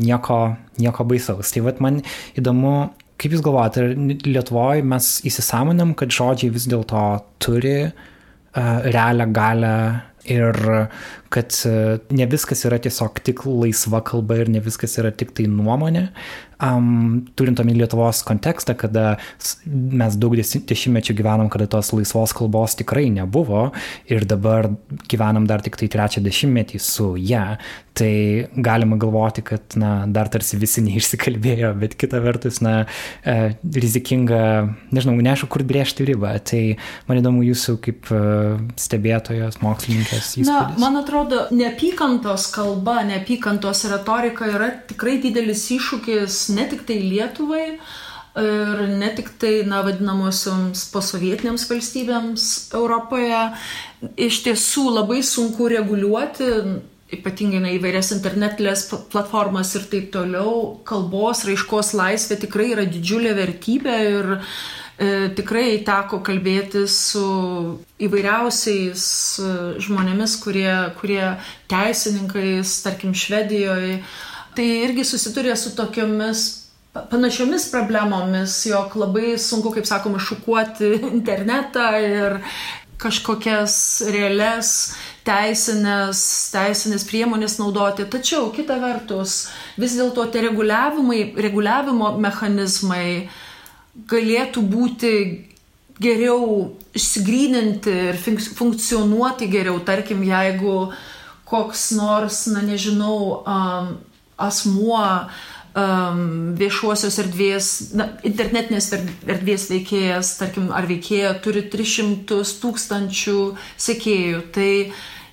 nieko, 0.02 0.56
nieko 0.82 1.06
baisaus. 1.06 1.54
Tai 1.54 1.62
vad 1.68 1.78
man 1.84 2.02
įdomu, 2.34 2.74
kaip 3.22 3.36
Jūs 3.36 3.44
galvojate, 3.46 3.86
ar 3.86 4.26
Lietuvoje 4.26 4.82
mes 4.90 5.12
įsisamonam, 5.30 5.94
kad 5.96 6.12
žodžiai 6.12 6.52
vis 6.52 6.66
dėlto 6.68 7.04
turi 7.38 7.78
uh, 7.86 7.94
realią 8.90 9.30
galę 9.32 9.76
ir 10.24 10.56
kad 11.28 11.52
e, 11.68 11.98
ne 12.14 12.26
viskas 12.30 12.64
yra 12.68 12.78
tiesiog 12.82 13.20
tik 13.24 13.44
laisva 13.48 14.00
kalba 14.06 14.40
ir 14.42 14.50
ne 14.52 14.62
viskas 14.64 14.96
yra 15.00 15.12
tik 15.12 15.34
tai 15.36 15.46
nuomonė. 15.50 16.08
Um, 16.64 17.26
turint 17.36 17.60
omeny 17.60 17.76
Lietuvos 17.76 18.22
kontekstą, 18.24 18.72
kada 18.78 19.16
mes 19.68 20.16
daug 20.16 20.36
dešimtmečių 20.38 21.16
gyvenom, 21.18 21.50
kada 21.52 21.66
tos 21.68 21.90
laisvos 21.92 22.32
kalbos 22.36 22.76
tikrai 22.78 23.10
nebuvo 23.12 23.66
ir 24.08 24.24
dabar 24.28 24.70
gyvenam 25.10 25.48
dar 25.50 25.64
tik 25.64 25.76
tai 25.80 25.90
trečią 25.92 26.22
dešimtmetį 26.24 26.80
su 26.80 27.10
ją, 27.20 27.26
ja, 27.28 27.58
tai 27.94 28.46
galima 28.56 28.96
galvoti, 29.00 29.42
kad 29.46 29.76
na, 29.78 30.04
dar 30.10 30.28
tarsi 30.32 30.58
visi 30.58 30.82
neišsikalbėjo, 30.84 31.70
bet 31.78 31.96
kita 31.98 32.20
vertus, 32.24 32.60
na, 32.64 32.74
e, 33.22 33.54
rizikinga, 33.62 34.40
nežinau, 34.94 35.14
neaišku, 35.22 35.48
kur 35.52 35.64
brėžti 35.66 36.06
ribą. 36.08 36.34
Tai 36.42 36.62
man 37.08 37.20
įdomu 37.22 37.44
jūsų 37.46 37.76
kaip 37.84 38.10
e, 38.10 38.22
stebėtojos, 38.80 39.60
mokslininkės 39.62 40.32
įspūdis. 40.42 40.50
Na, 40.50 40.64
man 40.82 41.02
atrodo, 41.02 41.46
neapykantos 41.54 42.48
kalba, 42.54 43.00
neapykantos 43.06 43.86
retorika 43.92 44.50
yra 44.50 44.72
tikrai 44.90 45.20
didelis 45.22 45.68
iššūkis 45.76 46.48
ne 46.58 46.66
tik 46.72 46.82
tai 46.88 46.98
Lietuvai, 47.04 47.68
ir 48.34 48.80
ne 48.98 49.10
tik 49.14 49.28
tai, 49.38 49.52
na, 49.68 49.84
vadinamosioms 49.86 50.88
posovietinėms 50.90 51.68
valstybėms 51.70 52.48
Europoje. 52.74 53.44
Iš 54.18 54.40
tiesų 54.48 54.88
labai 54.96 55.20
sunku 55.22 55.68
reguliuoti, 55.70 56.50
ypatingai 57.16 57.62
na, 57.62 57.72
įvairias 57.76 58.12
internetinės 58.16 58.86
platformas 59.12 59.74
ir 59.78 59.86
taip 59.92 60.10
toliau. 60.14 60.80
Kalbos, 60.88 61.44
raiškos 61.48 61.94
laisvė 61.98 62.40
tikrai 62.44 62.70
yra 62.74 62.84
didžiulė 62.88 63.34
vertybė 63.38 63.96
ir 64.10 64.34
e, 64.34 65.08
tikrai 65.38 65.66
teko 65.86 66.20
kalbėti 66.26 66.84
su 66.90 67.24
įvairiausiais 68.02 69.06
e, 69.40 69.54
žmonėmis, 69.86 70.36
kurie, 70.44 70.70
kurie 71.00 71.24
teisininkais, 71.72 72.78
tarkim, 72.86 73.16
Švedijoje 73.16 73.98
tai 74.54 74.68
irgi 74.84 75.04
susiturė 75.06 75.56
su 75.58 75.74
tokiomis 75.74 76.44
panašiomis 77.10 77.68
problemomis, 77.72 78.60
jog 78.68 78.94
labai 78.98 79.34
sunku, 79.40 79.72
kaip 79.74 79.88
sakoma, 79.88 80.20
šukuoti 80.22 80.92
internetą 81.16 81.88
ir 81.98 82.38
kažkokias 83.02 83.76
realias 84.14 84.70
teisinės, 85.24 86.20
teisinės 86.52 87.06
priemonės 87.08 87.56
naudoti. 87.60 88.06
Tačiau 88.10 88.50
kita 88.54 88.76
vertus, 88.82 89.48
vis 89.80 89.96
dėlto 89.96 90.26
tie 90.32 90.44
reguliavimo 90.44 92.12
mechanizmai 92.20 93.28
galėtų 94.10 94.62
būti 94.68 95.12
geriau 96.02 96.74
išsigryninti 96.94 97.94
ir 98.10 98.18
funkcionuoti 98.58 99.48
geriau. 99.50 99.78
Tarkim, 99.86 100.24
jeigu 100.26 100.92
koks 101.48 101.90
nors, 101.96 102.44
na 102.50 102.64
nežinau, 102.66 103.44
um, 103.46 103.94
asmuo 104.36 105.04
um, 105.74 106.54
viešuosios 106.58 107.18
erdvės, 107.22 107.70
na, 107.98 108.08
internetinės 108.26 108.90
erdvės 108.94 109.68
veikėjas, 109.72 110.34
tarkim, 110.40 110.70
ar 110.74 110.88
veikėja 110.90 111.34
turi 111.44 111.64
300 111.72 112.40
tūkstančių 112.62 113.38
sekėjų, 113.88 114.44
tai 114.54 114.70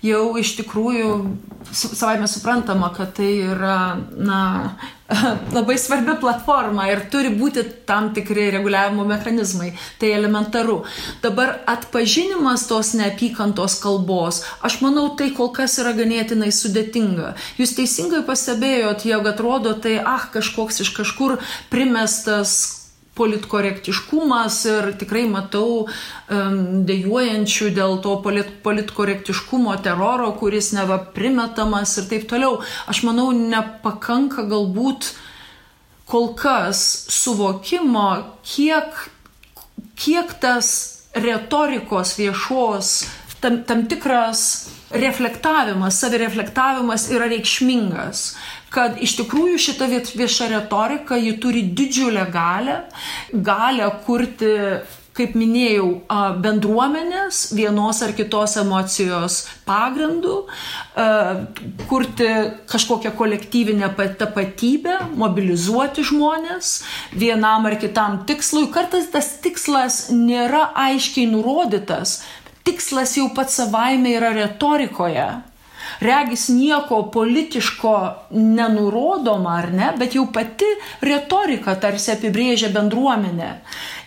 jau 0.06 0.24
iš 0.42 0.56
tikrųjų 0.60 1.12
savai 1.72 2.18
mes 2.20 2.34
suprantama, 2.34 2.90
kad 2.96 3.14
tai 3.18 3.30
yra 3.54 3.76
na, 4.18 4.42
labai 5.56 5.78
svarbi 5.80 6.16
platforma 6.20 6.88
ir 6.90 7.06
turi 7.14 7.32
būti 7.36 7.64
tam 7.88 8.10
tikri 8.16 8.50
reguliavimo 8.56 9.06
mechanizmai. 9.08 9.72
Tai 10.02 10.12
elementaru. 10.18 10.82
Dabar 11.24 11.60
atpažinimas 11.70 12.66
tos 12.70 12.94
neapykantos 12.98 13.78
kalbos, 13.84 14.42
aš 14.66 14.82
manau, 14.82 15.10
tai 15.18 15.32
kol 15.38 15.52
kas 15.56 15.78
yra 15.84 15.94
ganėtinai 15.98 16.52
sudėtinga. 16.56 17.36
Jūs 17.62 17.76
teisingai 17.78 18.26
pastebėjot, 18.28 19.06
jog 19.08 19.32
atrodo 19.32 19.76
tai, 19.78 20.00
ah, 20.02 20.28
kažkoks 20.34 20.84
iš 20.86 20.94
kažkur 20.98 21.40
primestas 21.74 22.81
politkorektiškumas 23.16 24.58
ir 24.72 24.92
tikrai 25.00 25.26
matau 25.30 25.84
um, 25.84 26.60
dėjuojančių 26.88 27.72
dėl 27.76 27.98
to 28.06 28.16
polit, 28.24 28.54
politkorektiškumo 28.64 29.76
teroro, 29.84 30.32
kuris 30.40 30.72
neva 30.78 31.02
primetamas 31.16 31.98
ir 32.00 32.08
taip 32.12 32.30
toliau. 32.32 32.62
Aš 32.92 33.04
manau, 33.08 33.30
nepakanka 33.36 34.48
galbūt 34.48 35.12
kol 36.12 36.32
kas 36.40 36.82
suvokimo, 37.12 38.08
kiek, 38.48 39.06
kiek 40.00 40.32
tas 40.44 40.72
retorikos 41.16 42.16
viešos, 42.20 42.94
tam, 43.44 43.62
tam 43.68 43.86
tikras 43.92 44.72
reflektavimas, 44.92 46.00
savireflektavimas 46.04 47.08
yra 47.16 47.30
reikšmingas 47.32 48.32
kad 48.72 48.98
iš 49.04 49.18
tikrųjų 49.20 49.60
šita 49.60 49.90
vieša 49.92 50.48
retorika, 50.56 51.20
ji 51.20 51.36
turi 51.44 51.66
didžiulę 51.76 52.26
galę, 52.32 52.82
galę 53.34 53.92
kurti 54.06 54.56
kaip 55.12 55.34
minėjau, 55.36 55.88
bendruomenės 56.40 57.42
vienos 57.56 58.00
ar 58.06 58.14
kitos 58.16 58.56
emocijos 58.62 59.42
pagrindų, 59.68 60.38
kurti 61.92 62.30
kažkokią 62.72 63.12
kolektyvinę 63.20 63.92
tapatybę, 64.22 64.98
mobilizuoti 65.20 66.08
žmonės 66.08 66.74
vienam 67.12 67.68
ar 67.68 67.76
kitam 67.82 68.22
tikslui. 68.30 68.70
Kartais 68.72 69.12
tas 69.12 69.34
tikslas 69.44 70.06
nėra 70.16 70.70
aiškiai 70.88 71.28
nurodytas, 71.34 72.22
tikslas 72.64 73.18
jau 73.20 73.28
pats 73.36 73.60
savaime 73.60 74.16
yra 74.16 74.32
retorikoje 74.38 75.30
regis 76.02 76.48
nieko 76.50 77.04
politiško 77.14 77.94
nenurodoma, 78.32 79.58
ar 79.58 79.72
ne, 79.74 79.92
bet 79.98 80.16
jau 80.16 80.28
pati 80.34 80.70
retorika 81.02 81.76
tarsi 81.76 82.14
apibrėžia 82.16 82.72
bendruomenę 82.74 83.52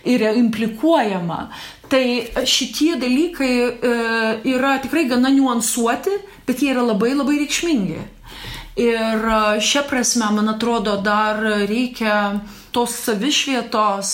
ir 0.05 0.27
implikuojama. 0.35 1.49
Tai 1.89 2.05
šitie 2.49 2.97
dalykai 2.99 3.55
e, 3.61 3.95
yra 4.55 4.79
tikrai 4.83 5.05
gana 5.09 5.31
niuansuoti, 5.31 6.17
bet 6.47 6.63
jie 6.63 6.73
yra 6.73 6.83
labai 6.83 7.13
labai 7.15 7.39
reikšmingi. 7.43 8.03
Ir 8.81 9.29
e, 9.29 9.41
šia 9.63 9.85
prasme, 9.89 10.31
man 10.35 10.51
atrodo, 10.57 10.97
dar 11.05 11.43
reikia 11.69 12.41
tos 12.75 12.97
savišvietos, 13.07 14.11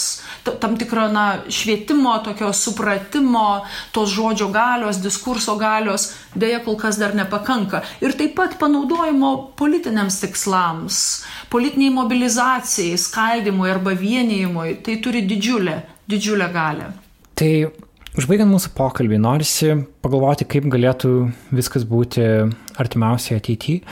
tam 0.61 0.76
tikro 0.80 1.06
na, 1.12 1.24
švietimo, 1.48 2.12
tokio 2.24 2.52
supratimo, 2.56 3.64
tos 3.96 4.12
žodžio 4.12 4.50
galios, 4.52 5.00
diskurso 5.02 5.56
galios, 5.61 6.11
dėja 6.36 6.61
kol 6.64 6.76
kas 6.80 7.00
dar 7.00 7.16
nepakanka. 7.16 7.82
Ir 8.04 8.16
taip 8.18 8.36
pat 8.38 8.58
panaudojimo 8.61 9.32
politiniams 9.58 10.20
tikslams, 10.22 11.02
politiniai 11.52 11.94
mobilizacijai, 11.96 12.98
skaldimui 13.00 13.70
arba 13.72 13.96
vienijimui, 13.96 14.80
tai 14.84 15.00
turi 15.04 15.24
didžiulę, 15.28 15.80
didžiulę 16.11 16.50
galę. 16.54 16.92
Tai 17.40 17.52
Užbaigiant 18.18 18.50
mūsų 18.50 18.72
pokalbį, 18.74 19.20
norisi 19.22 19.68
pagalvoti, 20.02 20.42
kaip 20.50 20.64
galėtų 20.66 21.11
viskas 21.54 21.84
būti 21.86 22.24
artimiausioje 22.82 23.38
ateityje 23.38 23.84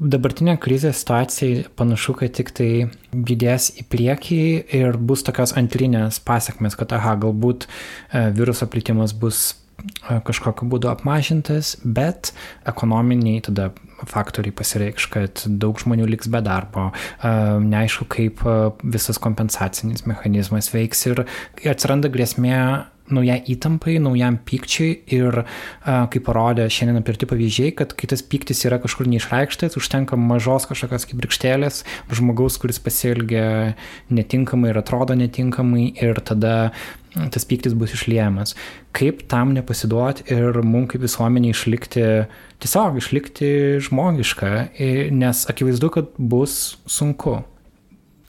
dabartinė 0.00 0.56
krizės 0.60 1.02
situacija 1.02 1.70
panašu, 1.78 2.16
kad 2.20 2.34
tik 2.36 2.52
tai 2.56 2.70
judės 3.12 3.70
į 3.80 3.86
priekį 3.92 4.42
ir 4.80 4.96
bus 4.96 5.24
tokios 5.26 5.54
antrinės 5.60 6.20
pasiekmes, 6.24 6.76
kad 6.78 6.94
aha, 6.96 7.16
galbūt 7.20 7.66
e, 7.66 8.28
viruso 8.36 8.68
plitimas 8.70 9.12
bus 9.12 9.42
e, 9.50 10.18
kažkokiu 10.26 10.68
būdu 10.72 10.90
apmažintas, 10.92 11.76
bet 11.84 12.32
ekonominiai 12.68 13.42
tada 13.44 13.70
faktoriai 14.08 14.56
pasireikš, 14.56 15.08
kad 15.12 15.42
daug 15.60 15.80
žmonių 15.82 16.08
liks 16.08 16.30
be 16.32 16.40
darbo, 16.44 16.88
e, 16.90 17.34
neaišku, 17.66 18.08
kaip 18.10 18.44
visas 18.80 19.20
kompensacinis 19.20 20.06
mechanizmas 20.08 20.72
veiks 20.72 21.04
ir 21.10 21.26
atsiranda 21.68 22.12
grėsmė 22.12 22.56
naujai 23.14 23.40
įtampai, 23.54 23.98
naujam 24.02 24.38
pykčiui 24.46 24.90
ir 25.16 25.42
kaip 25.84 26.24
parodė 26.26 26.68
šiandien 26.72 27.00
apirti 27.00 27.28
pavyzdžiai, 27.30 27.74
kad 27.78 27.94
kai 27.98 28.10
tas 28.10 28.22
pyktis 28.26 28.64
yra 28.68 28.80
kažkur 28.82 29.08
neišreikštas, 29.10 29.78
užtenka 29.80 30.18
mažos 30.20 30.68
kažkokios 30.70 31.08
kaip 31.10 31.24
rikštėlės, 31.26 31.82
žmogaus, 32.14 32.58
kuris 32.62 32.80
pasielgia 32.82 33.74
netinkamai 34.12 34.72
ir 34.72 34.80
atrodo 34.82 35.16
netinkamai 35.18 35.90
ir 36.00 36.22
tada 36.24 36.72
tas 37.10 37.46
pyktis 37.48 37.74
bus 37.74 37.94
išliejamas. 37.96 38.54
Kaip 38.94 39.24
tam 39.30 39.54
nepasiduoti 39.56 40.28
ir 40.30 40.60
mums 40.62 40.92
kaip 40.92 41.02
visuomenė 41.02 41.50
išlikti, 41.54 42.04
tiesiog 42.62 43.00
išlikti 43.00 43.50
žmogišką, 43.86 44.52
nes 45.18 45.46
akivaizdu, 45.50 45.90
kad 45.96 46.12
bus 46.18 46.76
sunku. 46.86 47.40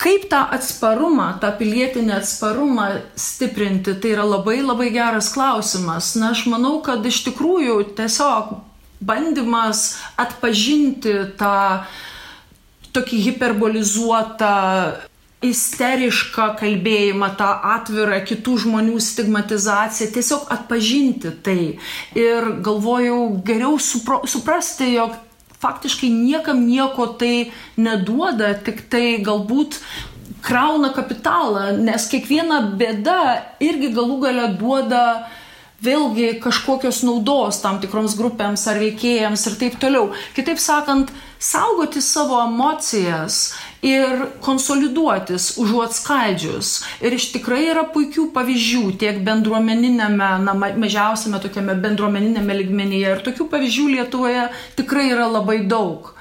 Kaip 0.02 0.24
tą 0.32 0.40
atsparumą, 0.56 1.28
tą 1.42 1.52
pilietinį 1.60 2.16
atsparumą 2.16 2.88
stiprinti, 3.14 3.94
tai 4.02 4.16
yra 4.16 4.26
labai 4.26 4.58
labai 4.64 4.90
geras 4.96 5.30
klausimas. 5.36 6.16
Na, 6.18 6.32
aš 6.34 6.48
manau, 6.50 6.80
kad 6.82 7.06
iš 7.06 7.22
tikrųjų 7.28 7.76
tiesiog 8.00 8.56
bandymas 9.02 10.00
atpažinti 10.22 11.14
tą 11.38 11.86
tokį 12.98 13.22
hiperbolizuotą 13.28 14.56
isterišką 15.42 16.52
kalbėjimą, 16.60 17.32
tą 17.38 17.50
atvirą 17.76 18.20
kitų 18.30 18.58
žmonių 18.66 19.00
stigmatizaciją, 19.02 20.12
tiesiog 20.14 20.50
atpažinti 20.54 21.32
tai. 21.46 21.62
Ir 22.18 22.52
galvojau 22.66 23.24
geriau 23.46 23.80
supro, 23.82 24.22
suprasti, 24.30 24.92
jog 24.98 25.18
faktiškai 25.62 26.10
niekam 26.14 26.66
nieko 26.66 27.12
tai 27.22 27.52
neduoda, 27.78 28.54
tik 28.66 28.88
tai 28.92 29.22
galbūt 29.24 29.78
krauna 30.42 30.90
kapitalą, 30.96 31.72
nes 31.78 32.08
kiekviena 32.10 32.64
bėda 32.80 33.20
irgi 33.62 33.92
galų 33.94 34.18
gale 34.26 34.48
duoda 34.58 35.04
vėlgi 35.82 36.36
kažkokios 36.42 37.02
naudos 37.06 37.62
tam 37.64 37.80
tikroms 37.82 38.14
grupėms 38.18 38.68
ar 38.70 38.80
veikėjams 38.82 39.46
ir 39.50 39.58
taip 39.62 39.78
toliau. 39.82 40.12
Kitaip 40.38 40.62
sakant, 40.62 41.10
saugoti 41.42 42.04
savo 42.06 42.38
emocijas 42.44 43.52
ir 43.82 44.26
konsoliduotis 44.46 45.56
užuot 45.62 45.96
skaidžius. 45.98 46.74
Ir 47.02 47.18
iš 47.18 47.32
tikrai 47.36 47.64
yra 47.72 47.84
puikių 47.94 48.28
pavyzdžių 48.36 48.86
tiek 49.02 49.20
bendruomeninėme, 49.26 50.30
na, 50.46 50.56
mažiausiame 50.56 51.42
tokiame 51.42 51.76
bendruomeninėme 51.82 52.62
ligmenyje. 52.62 53.18
Ir 53.18 53.26
tokių 53.26 53.50
pavyzdžių 53.52 53.90
Lietuvoje 53.98 54.48
tikrai 54.78 55.10
yra 55.16 55.28
labai 55.32 55.64
daug 55.66 56.14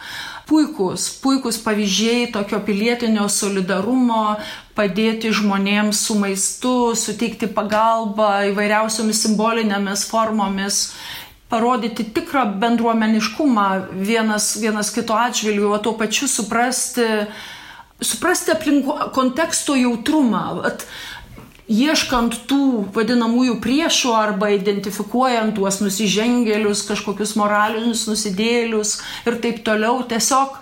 puikus, 0.51 1.07
puikus 1.23 1.61
pavyzdžiai 1.63 2.33
tokio 2.35 2.59
pilietinio 2.67 3.29
solidarumo, 3.31 4.35
padėti 4.75 5.31
žmonėms 5.37 6.01
su 6.09 6.17
maistu, 6.19 6.75
suteikti 6.99 7.47
pagalbą 7.55 8.33
įvairiausiomis 8.51 9.21
simbolinėmis 9.27 10.07
formomis 10.11 10.81
parodyti 11.51 12.07
tikrą 12.15 12.47
bendruomeniškumą 12.63 13.69
vienas, 14.07 14.53
vienas 14.63 14.93
kito 14.95 15.17
atžvilgiu, 15.19 15.73
o 15.75 15.79
tuo 15.83 15.97
pačiu 15.99 16.29
suprasti, 16.31 17.07
suprasti 18.01 18.55
aplinko 18.55 19.11
konteksto 19.15 19.75
jautrumą. 19.79 20.45
At, 20.71 20.87
ieškant 21.71 22.35
tų 22.51 22.91
vadinamųjų 22.95 23.61
priešų 23.63 24.15
arba 24.19 24.51
identifikuojant 24.57 25.55
tuos 25.55 25.79
nusižengėlius, 25.83 26.83
kažkokius 26.89 27.37
moralinius 27.39 28.09
nusidėlius 28.11 28.97
ir 29.27 29.39
taip 29.43 29.63
toliau, 29.67 30.01
tiesiog 30.11 30.57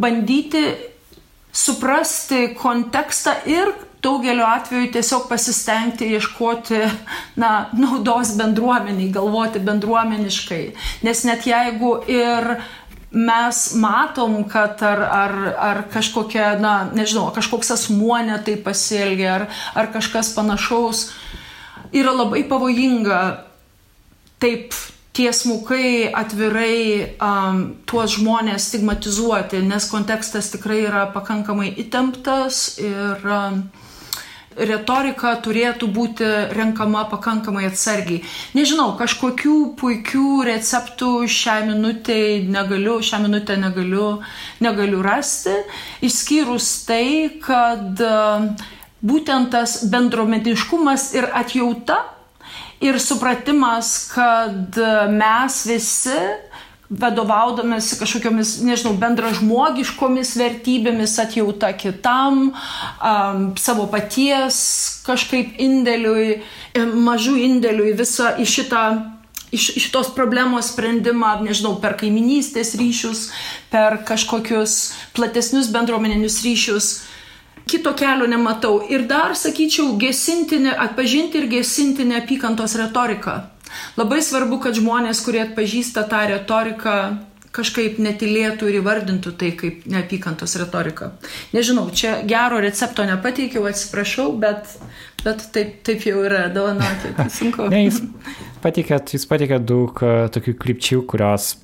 bandyti 0.00 0.64
suprasti 1.54 2.50
kontekstą 2.58 3.36
ir 3.50 3.70
daugeliu 4.02 4.44
atveju 4.46 4.90
tiesiog 4.92 5.28
pasistengti 5.28 6.08
ieškoti 6.14 6.80
na, 7.42 7.68
naudos 7.72 8.34
bendruomeniai, 8.38 9.10
galvoti 9.12 9.60
bendruomeniškai. 9.64 10.62
Nes 11.06 11.24
net 11.28 11.46
jeigu 11.48 11.96
ir 12.08 12.54
mes 13.10 13.62
matom, 13.74 14.44
kad 14.48 14.82
ar, 14.86 15.02
ar, 15.02 15.34
ar 15.58 15.82
kažkokia, 15.92 16.54
na, 16.62 16.74
nežinau, 16.94 17.30
kažkoks 17.34 17.74
asmuo 17.74 18.18
netai 18.22 18.54
pasielgia, 18.62 19.34
ar, 19.34 19.46
ar 19.74 19.90
kažkas 19.92 20.32
panašaus, 20.36 21.08
yra 21.92 22.14
labai 22.14 22.44
pavojinga 22.48 23.20
taip 24.40 24.74
tiesmukai, 25.12 26.06
atvirai 26.14 27.16
um, 27.18 27.62
tuos 27.90 28.14
žmonės 28.14 28.70
stigmatizuoti, 28.70 29.58
nes 29.66 29.88
kontekstas 29.90 30.52
tikrai 30.54 30.84
yra 30.86 31.08
pakankamai 31.10 31.72
įtemptas 31.82 32.78
ir 32.78 33.26
um, 33.26 33.64
retorika 34.58 35.34
turėtų 35.44 35.88
būti 35.94 36.26
renkama 36.56 37.04
pakankamai 37.10 37.66
atsargiai. 37.68 38.24
Nežinau, 38.56 38.92
kažkokių 38.98 39.56
puikių 39.78 40.42
receptų 40.48 41.10
šią 41.30 41.56
minutę 41.70 42.18
negaliu, 42.50 42.98
šią 43.04 43.22
minutę 43.26 43.56
negaliu, 43.60 44.20
negaliu 44.60 45.02
rasti, 45.06 45.54
išskyrus 46.02 46.70
tai, 46.88 47.40
kad 47.42 48.00
e, 48.02 48.14
būtent 49.00 49.52
tas 49.54 49.80
bendrometiškumas 49.90 51.12
ir 51.16 51.30
atjauta 51.30 52.02
ir 52.80 52.98
supratimas, 53.00 54.10
kad 54.14 54.78
mes 55.12 55.64
visi 55.68 56.20
vadovaudamėsi 56.90 58.00
kažkokiamis, 58.00 58.56
nežinau, 58.66 58.96
bendražmogiškomis 58.98 60.32
vertybėmis, 60.40 61.14
atjauta 61.22 61.70
kitam, 61.78 62.50
um, 62.50 63.44
savo 63.54 63.86
paties 63.92 64.58
kažkaip 65.06 65.54
indėliui, 65.62 66.40
mažų 66.74 67.36
indėliui 67.46 67.94
visą 67.98 68.34
į 68.42 68.48
šitą 68.56 68.84
iš 69.50 69.64
šitos 69.82 70.12
problemos 70.14 70.68
sprendimą, 70.70 71.40
nežinau, 71.42 71.74
per 71.82 71.96
kaiminystės 71.98 72.76
ryšius, 72.78 73.24
per 73.70 73.98
kažkokius 74.06 74.76
platesnius 75.16 75.72
bendruomeninius 75.74 76.38
ryšius. 76.44 76.90
Kito 77.66 77.90
kelio 77.98 78.26
nematau. 78.30 78.76
Ir 78.90 79.08
dar, 79.10 79.34
sakyčiau, 79.38 79.96
gesinti, 79.98 80.62
atpažinti 80.70 81.42
ir 81.42 81.50
gesinti 81.50 82.06
neapykantos 82.06 82.78
retoriką 82.78 83.40
Labai 83.98 84.20
svarbu, 84.24 84.60
kad 84.64 84.78
žmonės, 84.78 85.22
kurie 85.24 85.42
atpažįsta 85.44 86.06
tą 86.10 86.22
retoriką, 86.30 86.96
kažkaip 87.54 87.98
netilėtų 88.02 88.68
ir 88.70 88.78
įvardintų 88.80 89.32
tai 89.38 89.50
kaip 89.58 89.86
neapykantos 89.90 90.54
retorika. 90.60 91.12
Nežinau, 91.54 91.88
čia 91.90 92.20
gero 92.28 92.60
recepto 92.62 93.06
nepateikiau, 93.08 93.64
atsiprašau, 93.70 94.28
bet, 94.42 94.76
bet 95.24 95.48
taip, 95.54 95.80
taip 95.86 96.06
jau 96.06 96.22
yra, 96.26 96.46
dovanokit, 96.54 97.18
sunku. 97.34 97.66
ne, 97.72 97.86
jūs 97.88 98.04
pateikėt, 98.62 99.16
jūs 99.16 99.26
pateikėt 99.30 99.66
daug 99.66 99.98
uh, 100.04 100.28
tokių 100.34 100.54
krypčių, 100.62 101.02
kurios 101.10 101.56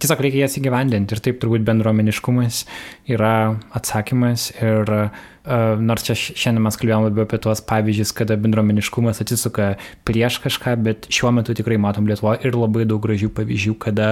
tiesiog 0.00 0.22
reikia 0.24 0.46
jas 0.46 0.56
įgyvendinti 0.60 1.16
ir 1.16 1.22
taip 1.24 1.40
turbūt 1.42 1.64
bendruomeniškumas 1.68 2.64
yra 3.12 3.34
atsakymas 3.76 4.50
ir 4.58 4.90
uh, 4.96 5.78
nors 5.80 6.04
čia 6.06 6.16
šiandien 6.18 6.64
mes 6.64 6.78
kalbėjome 6.80 7.08
labiau 7.08 7.26
apie 7.26 7.40
tuos 7.42 7.62
pavyzdžius, 7.68 8.12
kada 8.16 8.36
bendruomeniškumas 8.40 9.22
atsisuka 9.24 9.72
prieš 10.08 10.40
kažką, 10.44 10.76
bet 10.84 11.10
šiuo 11.12 11.32
metu 11.36 11.56
tikrai 11.56 11.80
matom 11.80 12.08
Lietuvoje 12.10 12.44
ir 12.48 12.58
labai 12.58 12.86
daug 12.88 13.02
gražių 13.04 13.32
pavyzdžių, 13.36 13.74
kada, 13.82 14.10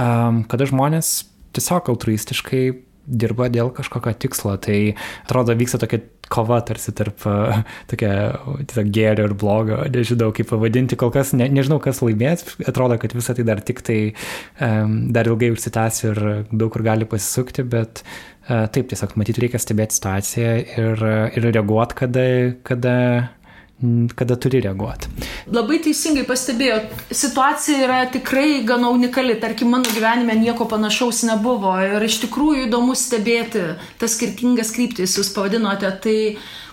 um, 0.00 0.42
kada 0.50 0.68
žmonės 0.70 1.14
tiesiog 1.54 1.92
altruistiškai 1.94 2.64
dirba 3.04 3.50
dėl 3.52 3.70
kažkokio 3.74 4.14
tikslo. 4.16 4.56
Tai 4.64 4.78
atrodo 5.26 5.56
vyksta 5.58 5.80
tokia 5.82 6.00
kova 6.32 6.60
tarsi 6.66 6.94
tarp 6.96 7.24
uh, 7.28 7.62
tokia, 7.90 8.12
tiesiog 8.68 8.90
gėrio 8.94 9.28
ir 9.28 9.36
blogio, 9.38 9.80
nežinau 9.92 10.30
kaip 10.36 10.50
pavadinti, 10.50 10.98
kol 11.00 11.12
kas 11.14 11.34
ne, 11.36 11.48
nežinau, 11.52 11.80
kas 11.82 12.02
laimės, 12.04 12.46
atrodo, 12.68 12.98
kad 13.02 13.16
visą 13.16 13.36
tai 13.36 13.46
dar 13.48 13.62
tik 13.64 13.84
tai 13.86 13.98
um, 14.62 14.98
dar 15.14 15.30
ilgai 15.30 15.52
užsitęs 15.54 16.02
ir 16.08 16.22
daug 16.50 16.72
kur 16.74 16.84
gali 16.86 17.08
pasisukti, 17.08 17.66
bet 17.76 18.04
uh, 18.04 18.66
taip, 18.72 18.88
tiesiog 18.92 19.16
matyti 19.20 19.44
reikia 19.44 19.60
stebėti 19.62 19.98
situaciją 19.98 20.52
ir, 20.76 21.08
ir 21.36 21.50
reaguoti, 21.50 21.98
kada, 22.04 22.26
kada 22.66 22.94
kada 24.16 24.36
turi 24.40 24.60
reaguoti. 24.64 25.10
Labai 25.52 25.80
teisingai 25.84 26.24
pastebėjo, 26.28 26.78
situacija 27.10 27.80
yra 27.84 28.00
tikrai 28.12 28.62
gana 28.66 28.90
unikali, 28.94 29.34
tarkim, 29.42 29.72
mano 29.74 29.90
gyvenime 29.92 30.36
nieko 30.38 30.68
panašaus 30.70 31.24
nebuvo 31.28 31.74
ir 31.82 32.04
iš 32.06 32.20
tikrųjų 32.24 32.68
įdomu 32.68 32.94
stebėti 32.96 33.64
tas 34.00 34.14
skirtingas 34.16 34.72
kryptis, 34.76 35.18
jūs 35.18 35.32
pavadinote 35.34 35.90
tai 36.04 36.18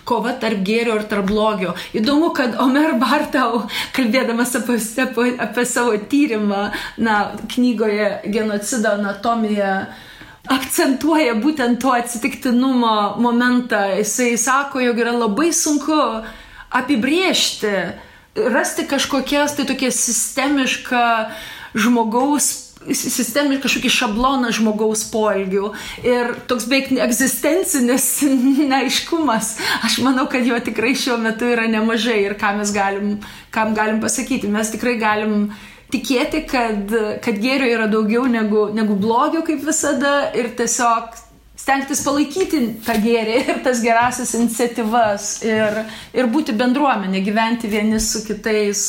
kova 0.08 0.32
tarp 0.42 0.62
gėrio 0.66 0.96
ir 0.98 1.08
tarp 1.10 1.28
blogio. 1.28 1.74
Įdomu, 1.94 2.32
kad 2.36 2.56
Omer 2.62 2.96
Bartau, 3.02 3.64
kalbėdamas 3.96 4.54
apie, 4.58 4.78
apie, 5.04 5.28
apie 5.42 5.66
savo 5.68 5.98
tyrimą, 6.10 6.64
na, 7.02 7.18
knygoje 7.54 8.08
Genocido 8.32 8.96
anatomija, 8.96 9.74
akcentuoja 10.50 11.36
būtent 11.38 11.78
to 11.82 11.92
atsitiktinumo 11.94 13.18
momentą. 13.22 13.84
Jisai 14.00 14.34
sako, 14.40 14.82
jog 14.82 14.98
yra 15.04 15.14
labai 15.14 15.52
sunku 15.54 15.98
apibriežti, 16.72 17.72
rasti 18.34 18.86
kažkokias 18.88 19.56
tai 19.56 19.66
tokia 19.68 19.92
sistemiška 19.92 21.06
žmogaus 21.76 22.72
sistemiškai 22.90 23.62
kažkokį 23.62 23.90
šabloną 23.94 24.50
žmogaus 24.56 25.04
poelgių 25.12 25.68
ir 26.02 26.32
toks 26.50 26.66
beveik 26.70 26.90
egzistencinis 27.04 28.06
neaiškumas. 28.72 29.54
Aš 29.86 30.00
manau, 30.02 30.26
kad 30.30 30.46
jo 30.46 30.58
tikrai 30.58 30.94
šiuo 30.98 31.18
metu 31.22 31.46
yra 31.52 31.68
nemažai 31.70 32.22
ir 32.24 32.36
ką 32.40 32.56
mes 32.58 32.72
galim, 32.74 33.12
kam 33.54 33.76
galim 33.78 34.00
pasakyti. 34.02 34.50
Mes 34.50 34.72
tikrai 34.74 34.96
galim 35.00 35.52
tikėti, 35.92 36.44
kad, 36.48 36.94
kad 37.24 37.38
gėrio 37.40 37.68
yra 37.70 37.88
daugiau 37.92 38.24
negu, 38.30 38.66
negu 38.74 38.96
blogio 38.98 39.44
kaip 39.46 39.62
visada 39.66 40.32
ir 40.34 40.50
tiesiog 40.58 41.12
stengtis 41.62 42.02
palaikyti 42.04 42.64
tą 42.86 42.96
gėrį 43.02 43.38
ir 43.42 43.62
tas 43.64 43.80
gerasias 43.84 44.34
iniciatyvas 44.38 45.30
ir, 45.46 45.80
ir 46.16 46.28
būti 46.32 46.54
bendruomenė, 46.58 47.22
gyventi 47.24 47.70
vieni 47.70 48.00
su 48.02 48.24
kitais 48.26 48.84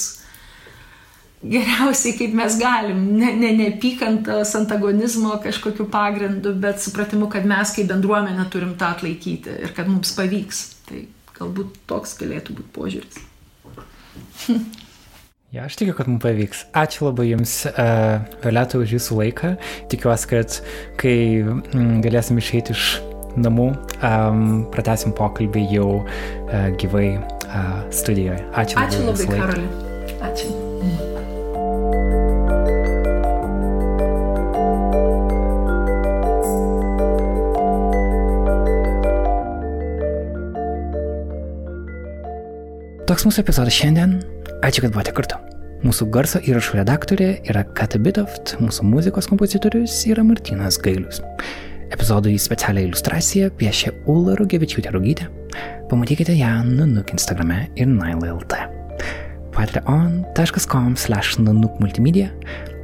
geriausiai 1.44 2.16
kaip 2.18 2.36
mes 2.40 2.56
galim, 2.60 3.02
ne, 3.20 3.34
ne 3.36 3.52
neapykantos 3.58 4.54
antagonizmo 4.60 5.36
kažkokiu 5.44 5.90
pagrindu, 5.92 6.54
bet 6.64 6.82
supratimu, 6.82 7.28
kad 7.32 7.48
mes 7.50 7.74
kaip 7.76 7.90
bendruomenė 7.92 8.48
turim 8.54 8.78
tą 8.80 8.94
atlaikyti 8.96 9.58
ir 9.68 9.76
kad 9.76 9.92
mums 9.92 10.16
pavyks. 10.18 10.64
Tai 10.88 11.04
galbūt 11.36 11.84
toks 11.90 12.18
galėtų 12.22 12.58
būti 12.60 12.74
požiūris. 12.80 13.16
Ja, 15.54 15.68
aš 15.68 15.76
tikiu, 15.78 15.94
kad 15.94 16.08
mums 16.10 16.24
pavyks. 16.24 16.64
Ačiū 16.74 17.06
labai 17.06 17.28
Jums, 17.30 17.52
uh, 17.70 18.24
Violeta, 18.42 18.80
už 18.82 18.96
Jūsų 18.96 19.18
laiką. 19.20 19.52
Tikiuosi, 19.94 20.30
kad 20.32 20.58
kai 20.98 21.14
mm, 21.46 22.00
galėsim 22.02 22.42
išeiti 22.42 22.74
iš 22.74 22.88
namų. 23.38 23.70
Um, 24.02 24.66
pratesim 24.74 25.14
pokalbį 25.14 25.68
jau 25.76 25.88
uh, 26.02 26.68
gyvai 26.82 27.20
uh, 27.22 27.80
studijoje. 27.94 28.42
Ačiū 28.50 28.82
labai. 28.82 28.90
Ačiū 28.90 29.08
labai, 29.12 29.30
laiką. 29.30 29.48
Karoli. 29.54 30.20
Ačiū. 30.32 30.63
Toks 43.04 43.26
mūsų 43.28 43.42
epizodas 43.44 43.76
šiandien. 43.76 44.14
Ačiū, 44.64 44.86
kad 44.86 44.94
buvote 44.94 45.12
kartu. 45.12 45.36
Mūsų 45.84 46.06
garso 46.14 46.40
įrašų 46.40 46.78
redaktorė 46.80 47.26
yra 47.52 47.66
Kata 47.76 48.00
Bitoft, 48.00 48.54
mūsų 48.64 48.86
muzikos 48.88 49.28
kompozitorius 49.28 49.98
yra 50.08 50.24
Martinas 50.24 50.78
Gailius. 50.80 51.20
Epizodui 51.92 52.38
specialią 52.40 52.86
iliustraciją 52.88 53.52
piešė 53.60 53.92
Ula 54.08 54.38
Rugevičiūtė 54.40 54.96
Rugytė. 54.96 55.28
Pamatykite 55.92 56.38
ją 56.40 56.56
Nanuk 56.70 57.12
Instagrame 57.12 57.66
ir 57.76 57.92
Nile.lt. 57.92 58.64
patreon.com 59.52 60.96
slash 60.96 61.36
nanuk 61.44 61.76
multimedia. 61.84 62.32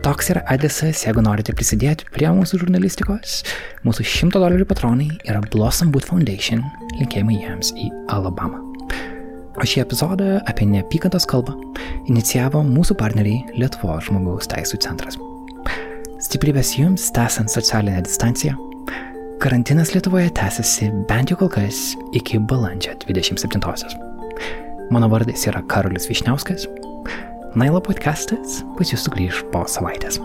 Toks 0.04 0.34
yra 0.36 0.44
adresas, 0.52 1.06
jeigu 1.08 1.24
norite 1.24 1.56
prisidėti 1.56 2.12
prie 2.12 2.28
mūsų 2.28 2.66
žurnalistikos. 2.66 3.46
Mūsų 3.88 4.04
100 4.04 4.36
dolerių 4.36 4.68
patronai 4.68 5.14
yra 5.24 5.40
Blossom 5.48 5.96
Boot 5.96 6.12
Foundation, 6.12 6.68
linkėjimai 7.00 7.40
jiems 7.40 7.72
į 7.80 7.94
Alabamą. 8.12 8.69
O 9.60 9.68
šį 9.68 9.82
epizodą 9.84 10.38
apie 10.48 10.64
neapykantos 10.70 11.26
kalbą 11.28 11.52
inicijavo 12.08 12.62
mūsų 12.64 12.96
partneriai 13.00 13.58
Lietuvos 13.60 14.08
žmogaus 14.08 14.48
teisų 14.48 14.80
centras. 14.86 15.20
Stiprybės 16.24 16.72
jums 16.78 17.10
tęsant 17.16 17.52
socialinę 17.52 18.00
distanciją. 18.08 18.56
Karantinas 19.44 19.92
Lietuvoje 19.96 20.32
tęsiasi 20.40 20.90
bent 21.12 21.32
jau 21.32 21.40
kol 21.44 21.52
kas 21.52 21.94
iki 22.16 22.40
balandžio 22.40 22.96
27-osios. 23.04 24.00
Mano 24.96 25.12
vardas 25.12 25.44
yra 25.52 25.64
Karolis 25.68 26.08
Višniauskas. 26.08 26.68
Nailo 27.60 27.84
podcastas 27.84 28.62
pas 28.80 28.96
jūs 28.96 29.08
sugrįž 29.08 29.44
po 29.52 29.68
savaitės. 29.68 30.24